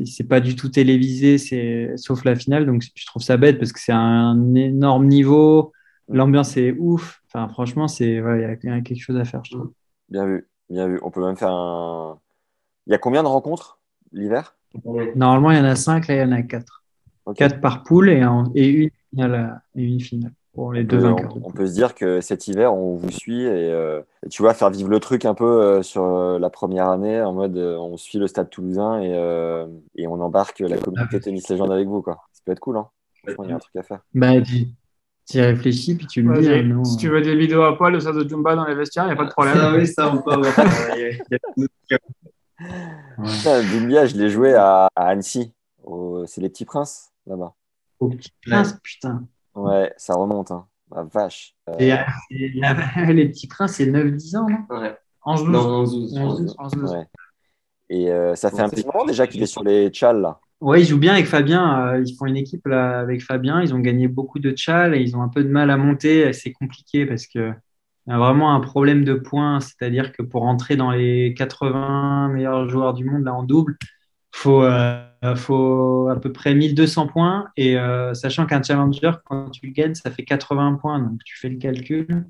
c'est 0.05 0.25
pas 0.29 0.41
du 0.41 0.57
tout 0.57 0.71
télévisé, 0.71 1.37
c'est 1.37 1.93
sauf 1.97 2.25
la 2.25 2.35
finale. 2.35 2.65
Donc 2.65 2.83
je 2.95 3.07
trouve 3.07 3.23
ça 3.23 3.37
bête 3.37 3.59
parce 3.59 3.73
que 3.73 3.81
c'est 3.81 3.93
un 3.93 4.55
énorme 4.55 5.07
niveau, 5.07 5.73
l'ambiance 6.09 6.57
est 6.57 6.75
ouf. 6.79 7.21
Enfin, 7.27 7.47
franchement, 7.49 7.89
c'est 7.89 8.07
il 8.07 8.59
y 8.63 8.67
y 8.67 8.71
a 8.71 8.81
quelque 8.81 9.01
chose 9.03 9.17
à 9.17 9.25
faire, 9.25 9.43
je 9.45 9.53
trouve. 9.53 9.73
Bien 10.09 10.27
vu, 10.27 10.49
bien 10.71 10.89
vu. 10.89 10.99
On 11.03 11.11
peut 11.11 11.25
même 11.25 11.37
faire 11.37 11.51
un. 11.51 12.19
Il 12.87 12.93
y 12.93 12.95
a 12.95 12.99
combien 12.99 13.23
de 13.23 13.29
rencontres 13.29 13.79
l'hiver? 14.13 14.57
Normalement, 15.15 15.51
il 15.51 15.59
y 15.59 15.61
en 15.61 15.65
a 15.65 15.77
cinq, 15.77 16.09
là, 16.09 16.15
il 16.17 16.21
y 16.21 16.25
en 16.25 16.33
a 16.33 16.43
quatre. 16.43 16.83
Ok. 17.27 17.37
Quatre 17.37 17.61
par 17.61 17.83
poule 17.85 18.11
et, 18.11 18.23
et 18.55 18.69
une 18.69 18.91
finale. 19.11 19.35
à- 19.35 19.63
Et 19.77 19.83
une 19.85 20.01
finale. 20.01 20.33
pour 20.55 20.73
les 20.73 20.83
On 20.83 20.85
deux 20.85 20.99
peut, 20.99 21.03
vainqueurs. 21.03 21.37
on- 21.37 21.49
on 21.49 21.51
peut 21.53 21.67
se 21.67 21.73
dire 21.73 21.95
que 21.95 22.21
cet 22.21 22.47
hiver, 22.49 22.73
on 22.75 22.97
vous 22.97 23.11
suit 23.11 23.43
et 23.43 23.49
euh, 23.73 24.01
tu 24.31 24.43
vois, 24.43 24.55
faire 24.55 24.71
vivre 24.71 24.89
le 24.89 25.01
truc 25.01 25.25
un 25.25 25.35
peu 25.35 25.45
euh, 25.63 25.83
sur 25.83 26.05
euh, 26.05 26.39
la 26.39 26.49
première 26.51 26.89
année, 26.91 27.21
en 27.23 27.33
mode 27.33 27.57
euh, 27.57 27.77
on 27.79 27.97
suit 27.97 28.19
le 28.19 28.27
stade 28.29 28.51
toulousain 28.51 29.01
et, 29.01 29.13
euh, 29.17 29.67
et 29.97 30.07
on 30.07 30.21
embarque 30.21 30.61
la 30.61 30.77
communauté 30.79 31.19
Tennis 31.19 31.49
Légende 31.49 31.73
avec 31.73 31.89
vous. 31.89 32.03
Quoi. 32.03 32.21
Ça 32.33 32.43
peut 32.45 32.53
être 32.53 32.61
cool, 32.61 32.77
hein. 32.77 32.87
Franchement, 33.25 33.45
il 33.45 33.51
y 33.51 33.53
a 33.53 33.57
un 33.57 33.59
truc 33.59 33.77
à 33.77 33.83
faire. 33.83 34.01
Bah, 34.15 34.41
tu 34.43 35.39
y 35.39 35.41
réfléchis, 35.41 35.97
puis 35.97 36.07
tu 36.07 36.21
le 36.23 36.39
dis. 36.41 36.49
Hein, 36.49 36.85
si 36.85 36.99
tu 36.99 37.09
veux 37.09 37.23
des 37.23 37.35
vidéos 37.35 37.63
à 37.63 37.77
poil 37.77 37.95
de 37.95 37.99
ça 37.99 38.13
de 38.13 38.29
Jumba 38.29 38.55
dans 38.55 38.67
les 38.67 38.75
vestiaires, 38.75 39.05
il 39.05 39.09
n'y 39.09 39.13
a 39.15 39.17
pas 39.17 39.25
de 39.25 39.31
problème. 39.31 39.57
Ça, 39.57 39.73
oui, 39.75 39.87
ça, 39.87 40.13
on 40.15 40.19
peut 40.23 40.31
avoir. 40.33 40.53
Putain, 42.59 43.63
Doumbia, 43.73 44.07
je 44.07 44.17
l'ai 44.17 44.31
joué 44.31 44.55
à, 44.55 44.89
à 44.97 45.07
Annecy. 45.09 45.53
au- 45.83 46.25
C'est 46.27 46.41
les 46.41 46.49
petits 46.49 46.65
princes 46.65 47.11
là-bas. 47.27 47.55
Au 48.01 48.09
petit 48.09 48.33
prince, 48.47 48.79
putain. 48.83 49.27
Ouais, 49.55 49.93
ça 49.97 50.15
remonte. 50.15 50.51
Hein. 50.51 50.67
La 50.95 51.03
vache. 51.05 51.55
Euh, 51.69 51.75
Et, 51.79 51.89
et 52.31 52.49
la- 52.55 52.77
les 53.13 53.29
petits 53.29 53.47
princes, 53.49 53.73
c'est 53.75 53.87
9-10 53.87 54.37
ans, 54.37 54.47
non 54.49 54.77
Ouais. 54.79 54.97
11-12. 55.25 55.51
Non, 55.51 55.85
11-12. 55.85 56.15
11-12. 56.19 56.55
11-12. 56.59 56.93
ouais. 56.99 57.07
Et 57.91 58.11
euh, 58.11 58.35
ça 58.35 58.51
fait 58.51 58.61
un 58.61 58.69
petit 58.69 58.85
moment 58.87 59.05
déjà 59.05 59.27
qu'il 59.27 59.43
est 59.43 59.47
sur 59.47 59.63
les 59.63 59.89
tchals 59.91 60.21
là. 60.21 60.41
Ouais, 60.61 60.81
ils 60.81 60.87
jouent 60.87 60.99
bien 60.99 61.13
avec 61.13 61.27
Fabien. 61.27 61.89
euh, 61.89 62.03
ils 62.05 62.15
font 62.17 62.25
une 62.27 62.37
équipe 62.39 62.67
là, 62.67 62.99
avec 63.01 63.23
Fabien. 63.23 63.61
Ils 63.61 63.75
ont 63.75 63.79
gagné 63.81 64.09
beaucoup 64.09 64.39
de 64.39 64.53
tchal 64.53 64.95
et 64.95 65.01
ils 65.03 65.15
ont 65.17 65.23
un 65.23 65.29
peu 65.29 65.45
de 65.45 65.49
mal 65.51 65.71
à 65.71 65.77
monter. 65.77 66.33
C'est 66.33 66.53
compliqué 66.53 67.05
parce 67.05 67.27
que 67.27 67.53
a 68.09 68.19
vraiment 68.19 68.55
un 68.55 68.61
problème 68.61 69.05
de 69.05 69.15
points. 69.15 69.61
C'est-à-dire 69.61 70.13
que 70.13 70.23
pour 70.23 70.45
entrer 70.45 70.77
dans 70.77 70.91
les 70.91 71.35
80 71.35 72.29
meilleurs 72.29 72.69
joueurs 72.69 72.95
du 72.95 73.05
monde 73.05 73.25
là 73.25 73.35
en 73.35 73.43
double, 73.43 73.77
faut 74.33 74.63
euh, 74.63 75.37
faut 75.37 76.09
à 76.09 76.17
peu 76.17 76.33
près 76.33 76.55
1200 76.55 77.07
points. 77.07 77.49
Et 77.57 77.79
euh, 77.79 78.15
sachant 78.15 78.47
qu'un 78.47 78.63
challenger, 78.63 79.13
quand 79.25 79.51
tu 79.51 79.67
le 79.67 79.73
gagnes, 79.73 79.95
ça 79.95 80.11
fait 80.11 80.25
80 80.25 80.75
points. 80.75 80.99
Donc 80.99 81.23
tu 81.25 81.39
fais 81.39 81.49
le 81.49 81.57
calcul. 81.57 82.27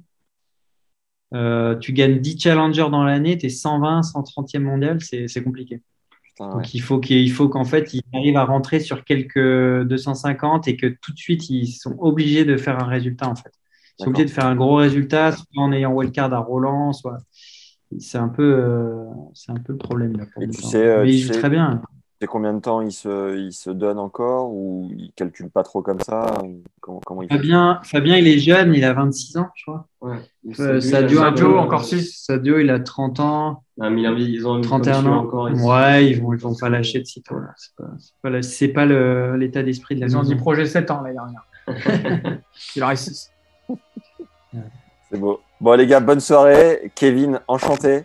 Euh, 1.35 1.77
tu 1.77 1.93
gagnes 1.93 2.21
10 2.21 2.39
challengers 2.39 2.91
dans 2.91 3.03
l'année, 3.03 3.37
tu 3.37 3.47
es 3.47 3.49
120, 3.49 4.03
130e 4.03 4.61
mondial, 4.61 4.99
c'est 5.01 5.43
compliqué. 5.43 5.81
Putain, 6.23 6.47
ouais. 6.47 6.53
Donc 6.55 6.75
il 6.75 6.81
faut 6.81 7.01
qu'il 7.01 7.19
il 7.19 7.33
faut 7.33 7.49
qu'en 7.49 7.65
fait 7.65 7.93
ils 7.93 8.03
arrivent 8.13 8.37
à 8.37 8.45
rentrer 8.45 8.79
sur 8.79 9.05
quelques 9.05 9.83
250 9.85 10.69
et 10.69 10.77
que 10.77 10.87
tout 10.87 11.13
de 11.13 11.19
suite 11.19 11.51
ils 11.51 11.73
sont 11.73 11.97
obligés 11.99 12.45
de 12.45 12.57
faire 12.57 12.79
un 12.79 12.87
résultat 12.87 13.29
en 13.29 13.35
fait. 13.35 13.53
Ils 13.99 14.03
sont 14.05 14.09
obligés 14.11 14.25
de 14.25 14.31
faire 14.31 14.47
un 14.47 14.57
gros 14.57 14.77
résultat, 14.77 15.33
soit 15.33 15.45
en 15.57 15.73
ayant 15.73 15.93
wildcard 15.93 16.33
à 16.35 16.39
Roland, 16.39 16.93
soit 16.93 17.19
c'est 17.99 18.19
un 18.19 18.29
peu 18.29 18.43
euh, 18.43 19.05
c'est 19.35 19.53
un 19.53 19.57
peu 19.57 19.73
le 19.73 19.79
problème 19.79 20.17
là 20.17 20.25
pour 20.33 20.43
Et 20.43 20.49
tu 20.49 20.61
temps. 20.63 20.69
sais, 20.69 20.83
euh, 20.85 21.03
Mais 21.05 21.11
tu 21.11 21.15
ils 21.15 21.19
jouent 21.21 21.33
sais- 21.33 21.39
très 21.39 21.51
bien. 21.51 21.81
C'est 22.21 22.29
combien 22.29 22.55
de 22.55 22.61
temps 22.61 22.81
il 22.81 22.93
se, 22.93 23.37
il 23.37 23.53
se 23.53 23.69
donne 23.71 23.99
encore 23.99 24.51
ou 24.51 24.89
il 24.97 25.13
calcule 25.15 25.51
pas 25.51 25.63
trop 25.63 25.83
comme 25.83 26.01
ça 26.01 26.27
Comment, 26.81 27.01
comment 27.05 27.23
il 27.23 27.29
Fabien, 27.29 27.81
Fabien 27.83 28.17
il 28.17 28.27
est 28.27 28.39
jeune, 28.39 28.73
il 28.75 28.83
a 28.85 28.95
26 28.95 29.37
ans, 29.37 29.49
je 29.55 29.65
crois. 29.65 29.87
Ouais. 30.01 30.17
Euh, 30.61 30.81
Sadio, 30.81 31.19
il 31.19 31.23
a- 31.23 31.27
un 31.27 31.33
peu- 31.33 31.37
Sadio, 31.39 31.59
encore 31.59 31.85
six. 31.85 32.25
Sadio, 32.25 32.59
il 32.61 32.71
a 32.71 32.81
30 32.81 33.21
ans, 33.21 33.63
Ah, 33.81 33.91
mais 33.91 34.03
il 34.03 34.31
ils 34.31 34.47
ont 34.47 34.61
31 34.61 34.93
comme 34.93 34.95
je 34.95 34.99
suis 35.01 35.09
ans. 35.09 35.19
encore 35.25 35.45
ouais, 35.45 36.07
ils 36.11 36.21
vont 36.23 36.33
ils 36.33 36.39
vont 36.39 36.55
pas 36.55 36.69
lâcher 36.71 37.01
de 37.01 37.05
sitôt 37.05 37.39
là. 37.39 37.53
C'est 37.57 37.75
pas 37.77 37.91
c'est 37.99 38.13
pas, 38.23 38.31
la- 38.31 38.43
c'est 38.43 38.69
pas 38.69 38.87
le- 38.87 39.37
l'état 39.37 39.63
d'esprit 39.63 39.95
de 39.97 40.01
la 40.01 40.07
Ils 40.07 40.17
ont 40.17 40.23
dit 40.23 40.37
projet 40.37 40.65
7 40.67 40.91
ans 40.91 41.03
l'année 41.03 41.17
dernière. 41.17 41.47
Il 42.77 42.85
en 42.85 42.89
reste 42.89 43.09
6. 43.13 43.31
C'est 45.11 45.19
beau. 45.19 45.41
Bon 45.61 45.73
les 45.75 45.87
gars, 45.87 46.01
bonne 46.01 46.21
soirée. 46.21 46.91
Kevin, 46.95 47.41
enchanté. 47.49 48.05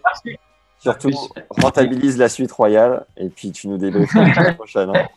Surtout, 0.79 1.11
rentabilise 1.49 2.17
la 2.17 2.29
suite 2.29 2.51
royale 2.51 3.05
et 3.17 3.27
puis 3.29 3.51
tu 3.51 3.67
nous 3.67 3.77
débriefes 3.77 4.13
la 4.13 4.33
semaine 4.33 4.55
prochaine. 4.55 4.91
hein. 4.95 5.07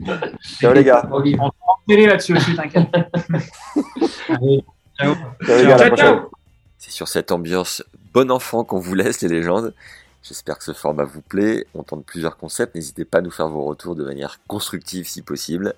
Ciao 0.60 0.72
les 0.72 0.84
gars. 0.84 1.08
On 1.10 1.20
va 1.20 1.50
télé 1.88 2.06
là-dessus 2.06 2.36
aussi, 2.36 2.54
t'inquiète. 2.54 2.88
Ciao. 4.98 5.14
C'est 6.78 6.90
sur 6.90 7.08
cette 7.08 7.32
ambiance 7.32 7.82
bon 8.12 8.30
enfant 8.30 8.64
qu'on 8.64 8.78
vous 8.78 8.94
laisse 8.94 9.20
les 9.22 9.28
légendes. 9.28 9.74
J'espère 10.22 10.58
que 10.58 10.64
ce 10.64 10.72
format 10.72 11.04
vous 11.04 11.20
plaît. 11.22 11.66
On 11.74 11.82
tente 11.82 12.04
plusieurs 12.04 12.36
concepts. 12.36 12.74
N'hésitez 12.74 13.04
pas 13.04 13.18
à 13.18 13.20
nous 13.20 13.30
faire 13.30 13.48
vos 13.48 13.64
retours 13.64 13.94
de 13.94 14.04
manière 14.04 14.38
constructive 14.46 15.08
si 15.08 15.22
possible. 15.22 15.74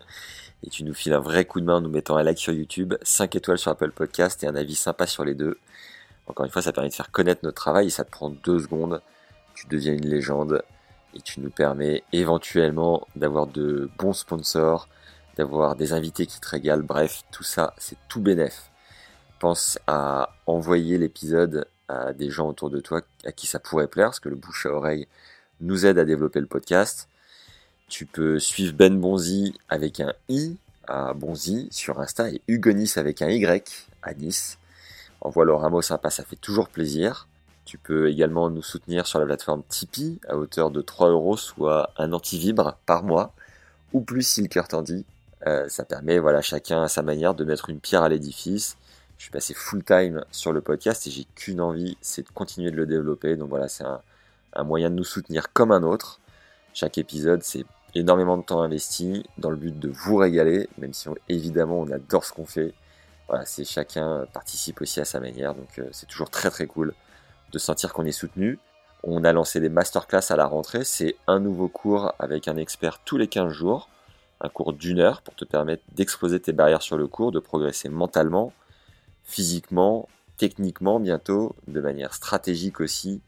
Et 0.64 0.70
tu 0.70 0.84
nous 0.84 0.94
files 0.94 1.14
un 1.14 1.20
vrai 1.20 1.44
coup 1.44 1.60
de 1.60 1.66
main 1.66 1.76
en 1.76 1.80
nous 1.80 1.90
mettant 1.90 2.16
un 2.16 2.22
like 2.22 2.38
sur 2.38 2.52
YouTube, 2.52 2.94
5 3.02 3.36
étoiles 3.36 3.58
sur 3.58 3.70
Apple 3.70 3.92
Podcast 3.92 4.42
et 4.42 4.46
un 4.46 4.56
avis 4.56 4.74
sympa 4.74 5.06
sur 5.06 5.24
les 5.24 5.34
deux. 5.34 5.56
Encore 6.26 6.44
une 6.44 6.52
fois, 6.52 6.62
ça 6.62 6.72
permet 6.72 6.90
de 6.90 6.94
faire 6.94 7.10
connaître 7.10 7.44
notre 7.44 7.56
travail 7.56 7.86
et 7.86 7.90
ça 7.90 8.04
te 8.04 8.10
prend 8.10 8.30
deux 8.30 8.58
secondes. 8.58 9.00
Tu 9.54 9.66
deviens 9.68 9.92
une 9.92 10.06
légende 10.06 10.62
et 11.14 11.20
tu 11.20 11.40
nous 11.40 11.50
permets 11.50 12.02
éventuellement 12.12 13.06
d'avoir 13.16 13.46
de 13.46 13.88
bons 13.98 14.12
sponsors, 14.12 14.88
d'avoir 15.36 15.76
des 15.76 15.92
invités 15.92 16.26
qui 16.26 16.40
te 16.40 16.48
régalent. 16.48 16.84
Bref, 16.84 17.22
tout 17.30 17.44
ça, 17.44 17.72
c'est 17.78 17.96
tout 18.08 18.20
bénef. 18.20 18.70
Pense 19.38 19.78
à 19.86 20.34
envoyer 20.46 20.98
l'épisode 20.98 21.66
à 21.86 22.12
des 22.12 22.30
gens 22.30 22.48
autour 22.48 22.68
de 22.68 22.80
toi 22.80 23.00
à 23.24 23.32
qui 23.32 23.46
ça 23.46 23.60
pourrait 23.60 23.86
plaire, 23.86 24.08
parce 24.08 24.20
que 24.20 24.28
le 24.28 24.36
bouche 24.36 24.66
à 24.66 24.70
oreille 24.70 25.06
nous 25.60 25.86
aide 25.86 25.98
à 25.98 26.04
développer 26.04 26.40
le 26.40 26.46
podcast. 26.46 27.08
Tu 27.88 28.04
peux 28.04 28.38
suivre 28.38 28.74
Ben 28.74 29.00
Bonzi 29.00 29.54
avec 29.70 30.00
un 30.00 30.12
i 30.28 30.56
à 30.86 31.14
Bonzi 31.14 31.68
sur 31.70 32.00
Insta 32.00 32.30
et 32.30 32.42
Hugonis 32.46 32.92
avec 32.96 33.22
un 33.22 33.30
y 33.30 33.46
à 34.02 34.14
Nice. 34.14 34.58
Envoie-le 35.22 35.54
Ramo 35.54 35.80
sympa, 35.80 36.10
ça 36.10 36.22
fait 36.22 36.36
toujours 36.36 36.68
plaisir. 36.68 37.28
Tu 37.64 37.78
peux 37.78 38.10
également 38.10 38.50
nous 38.50 38.62
soutenir 38.62 39.06
sur 39.06 39.18
la 39.18 39.24
plateforme 39.24 39.62
Tipeee 39.68 40.20
à 40.28 40.36
hauteur 40.36 40.70
de 40.70 40.82
3 40.82 41.08
euros, 41.10 41.36
soit 41.36 41.90
un 41.96 42.12
anti-vibre 42.12 42.76
par 42.84 43.02
mois, 43.02 43.32
ou 43.94 44.00
plus 44.00 44.22
si 44.22 44.42
le 44.42 44.48
cœur 44.48 44.68
t'en 44.68 44.82
dit. 44.82 45.06
Euh, 45.46 45.68
ça 45.68 45.84
permet, 45.84 46.18
voilà, 46.18 46.42
chacun 46.42 46.82
à 46.82 46.88
sa 46.88 47.02
manière 47.02 47.34
de 47.34 47.44
mettre 47.44 47.70
une 47.70 47.80
pierre 47.80 48.02
à 48.02 48.08
l'édifice. 48.10 48.76
Je 49.16 49.24
suis 49.24 49.32
passé 49.32 49.54
full 49.54 49.82
time 49.82 50.24
sur 50.30 50.52
le 50.52 50.60
podcast 50.60 51.06
et 51.06 51.10
j'ai 51.10 51.24
qu'une 51.34 51.60
envie, 51.60 51.96
c'est 52.02 52.22
de 52.22 52.32
continuer 52.32 52.70
de 52.70 52.76
le 52.76 52.86
développer. 52.86 53.36
Donc 53.36 53.48
voilà, 53.48 53.68
c'est 53.68 53.84
un, 53.84 54.00
un 54.52 54.64
moyen 54.64 54.90
de 54.90 54.94
nous 54.94 55.04
soutenir 55.04 55.52
comme 55.52 55.72
un 55.72 55.82
autre. 55.82 56.20
Chaque 56.74 56.98
épisode, 56.98 57.42
c'est 57.42 57.64
énormément 57.94 58.36
de 58.36 58.42
temps 58.42 58.62
investi 58.62 59.24
dans 59.38 59.50
le 59.50 59.56
but 59.56 59.78
de 59.78 59.88
vous 59.88 60.16
régaler, 60.16 60.68
même 60.78 60.92
si 60.92 61.08
on- 61.08 61.16
évidemment 61.28 61.78
on 61.80 61.90
adore 61.90 62.24
ce 62.24 62.32
qu'on 62.32 62.46
fait. 62.46 62.74
Voilà, 63.28 63.44
c'est 63.46 63.64
chacun 63.64 64.26
participe 64.32 64.80
aussi 64.80 65.00
à 65.00 65.04
sa 65.04 65.20
manière, 65.20 65.54
donc 65.54 65.78
euh, 65.78 65.88
c'est 65.92 66.06
toujours 66.06 66.30
très 66.30 66.50
très 66.50 66.66
cool 66.66 66.94
de 67.52 67.58
sentir 67.58 67.92
qu'on 67.92 68.04
est 68.04 68.12
soutenu. 68.12 68.58
On 69.04 69.22
a 69.24 69.32
lancé 69.32 69.60
des 69.60 69.68
masterclass 69.68 70.30
à 70.30 70.36
la 70.36 70.46
rentrée, 70.46 70.84
c'est 70.84 71.14
un 71.26 71.38
nouveau 71.40 71.68
cours 71.68 72.12
avec 72.18 72.48
un 72.48 72.56
expert 72.56 73.00
tous 73.04 73.16
les 73.16 73.28
15 73.28 73.52
jours, 73.52 73.88
un 74.40 74.48
cours 74.48 74.72
d'une 74.72 75.00
heure 75.00 75.22
pour 75.22 75.34
te 75.34 75.44
permettre 75.44 75.82
d'exploser 75.94 76.40
tes 76.40 76.52
barrières 76.52 76.82
sur 76.82 76.96
le 76.96 77.06
cours, 77.06 77.32
de 77.32 77.38
progresser 77.38 77.88
mentalement, 77.88 78.52
physiquement, 79.24 80.08
techniquement 80.36 81.00
bientôt, 81.00 81.54
de 81.66 81.80
manière 81.80 82.14
stratégique 82.14 82.80
aussi, 82.80 83.20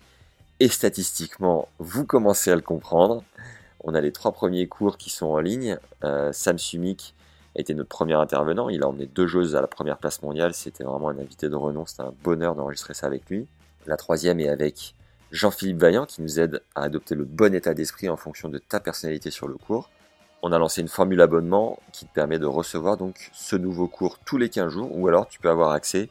et 0.61 0.69
statistiquement, 0.69 1.69
vous 1.79 2.05
commencez 2.05 2.51
à 2.51 2.55
le 2.55 2.63
comprendre. 2.63 3.23
On 3.83 3.95
a 3.95 4.01
les 4.01 4.13
trois 4.13 4.33
premiers 4.33 4.67
cours 4.67 4.97
qui 4.97 5.11
sont 5.11 5.27
en 5.27 5.41
ligne. 5.41 5.79
Euh, 6.05 6.33
Sam 6.33 6.59
Sumik 6.59 7.15
été 7.57 7.75
notre 7.75 7.89
premier 7.89 8.15
intervenant. 8.15 8.69
Il 8.69 8.83
a 8.83 8.89
emmené 8.89 9.07
deux 9.07 9.27
joueuses 9.27 9.57
à 9.57 9.61
la 9.61 9.67
première 9.67 9.99
place 9.99 10.23
mondiale. 10.23 10.55
C'était 10.55 10.85
vraiment 10.85 11.09
un 11.09 11.19
invité 11.19 11.49
de 11.49 11.55
renom. 11.55 11.87
C'était 11.87 12.03
un 12.03 12.15
bonheur 12.23 12.55
d'enregistrer 12.55 12.95
ça 12.95 13.07
avec 13.07 13.29
lui. 13.29 13.47
La 13.87 13.97
troisième 13.97 14.41
est 14.41 14.49
avec 14.49 14.95
Jean-Philippe 15.33 15.79
Vaillant 15.79 16.07
qui 16.07 16.23
nous 16.23 16.41
aide 16.41 16.63
à 16.75 16.83
adopter 16.83 17.15
le 17.15 17.25
bon 17.25 17.55
état 17.55 17.75
d'esprit 17.75 18.09
en 18.09 18.17
fonction 18.17 18.49
de 18.49 18.59
ta 18.59 18.81
personnalité 18.81 19.31
sur 19.31 19.49
le 19.49 19.55
cours. 19.55 19.91
On 20.43 20.53
a 20.53 20.59
lancé 20.59 20.81
une 20.81 20.89
formule 20.89 21.21
abonnement 21.21 21.79
qui 21.93 22.07
te 22.07 22.13
permet 22.13 22.39
de 22.39 22.47
recevoir 22.47 22.97
donc 22.97 23.31
ce 23.33 23.57
nouveau 23.57 23.89
cours 23.89 24.19
tous 24.19 24.39
les 24.39 24.49
15 24.49 24.73
jours 24.73 24.97
ou 24.97 25.07
alors 25.07 25.29
tu 25.29 25.39
peux 25.39 25.51
avoir 25.51 25.73
accès 25.73 26.09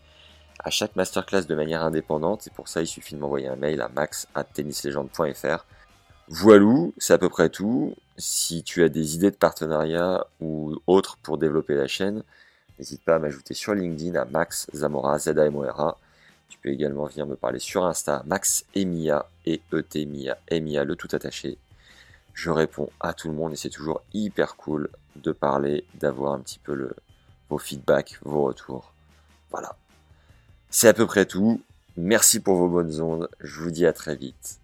à 0.59 0.69
chaque 0.69 0.95
masterclass 0.95 1.43
de 1.43 1.55
manière 1.55 1.83
indépendante 1.83 2.45
et 2.45 2.51
pour 2.51 2.67
ça 2.67 2.81
il 2.81 2.87
suffit 2.87 3.15
de 3.15 3.19
m'envoyer 3.19 3.47
un 3.47 3.55
mail 3.55 3.81
à 3.81 3.89
max@tennislegende.fr. 3.89 5.65
Voilou, 6.31 6.93
c'est 6.99 7.13
à 7.13 7.17
peu 7.17 7.27
près 7.27 7.49
tout. 7.49 7.95
Si 8.19 8.61
tu 8.61 8.83
as 8.83 8.89
des 8.89 9.15
idées 9.15 9.31
de 9.31 9.35
partenariat 9.35 10.27
ou 10.39 10.75
autres 10.85 11.17
pour 11.23 11.39
développer 11.39 11.73
la 11.73 11.87
chaîne, 11.87 12.23
n'hésite 12.77 13.01
pas 13.01 13.15
à 13.15 13.19
m'ajouter 13.19 13.55
sur 13.55 13.73
LinkedIn 13.73 14.13
à 14.13 14.25
Max 14.25 14.67
Zamora, 14.71 15.17
z 15.17 15.29
a 15.29 15.45
m 15.47 15.55
o 15.55 15.61
r 15.61 15.79
a 15.79 15.97
Tu 16.47 16.59
peux 16.59 16.69
également 16.69 17.05
venir 17.05 17.25
me 17.25 17.35
parler 17.35 17.57
sur 17.57 17.83
Insta, 17.83 18.21
Max 18.27 18.63
Emia, 18.75 19.25
et 19.47 19.59
e 19.73 19.83
Mia, 20.05 20.37
Emia, 20.49 20.83
le 20.83 20.95
tout 20.95 21.07
attaché. 21.13 21.57
Je 22.35 22.51
réponds 22.51 22.91
à 22.99 23.13
tout 23.13 23.29
le 23.29 23.33
monde 23.33 23.53
et 23.53 23.55
c'est 23.55 23.71
toujours 23.71 24.03
hyper 24.13 24.55
cool 24.55 24.89
de 25.15 25.31
parler, 25.31 25.83
d'avoir 25.95 26.33
un 26.33 26.41
petit 26.41 26.59
peu 26.59 26.75
le, 26.75 26.95
vos 27.49 27.57
feedbacks, 27.57 28.19
vos 28.21 28.43
retours. 28.43 28.93
Voilà. 29.49 29.75
C'est 30.69 30.89
à 30.89 30.93
peu 30.93 31.07
près 31.07 31.25
tout. 31.25 31.59
Merci 31.97 32.39
pour 32.39 32.55
vos 32.55 32.69
bonnes 32.69 33.01
ondes. 33.01 33.29
Je 33.39 33.61
vous 33.61 33.71
dis 33.71 33.87
à 33.87 33.93
très 33.93 34.15
vite. 34.15 34.59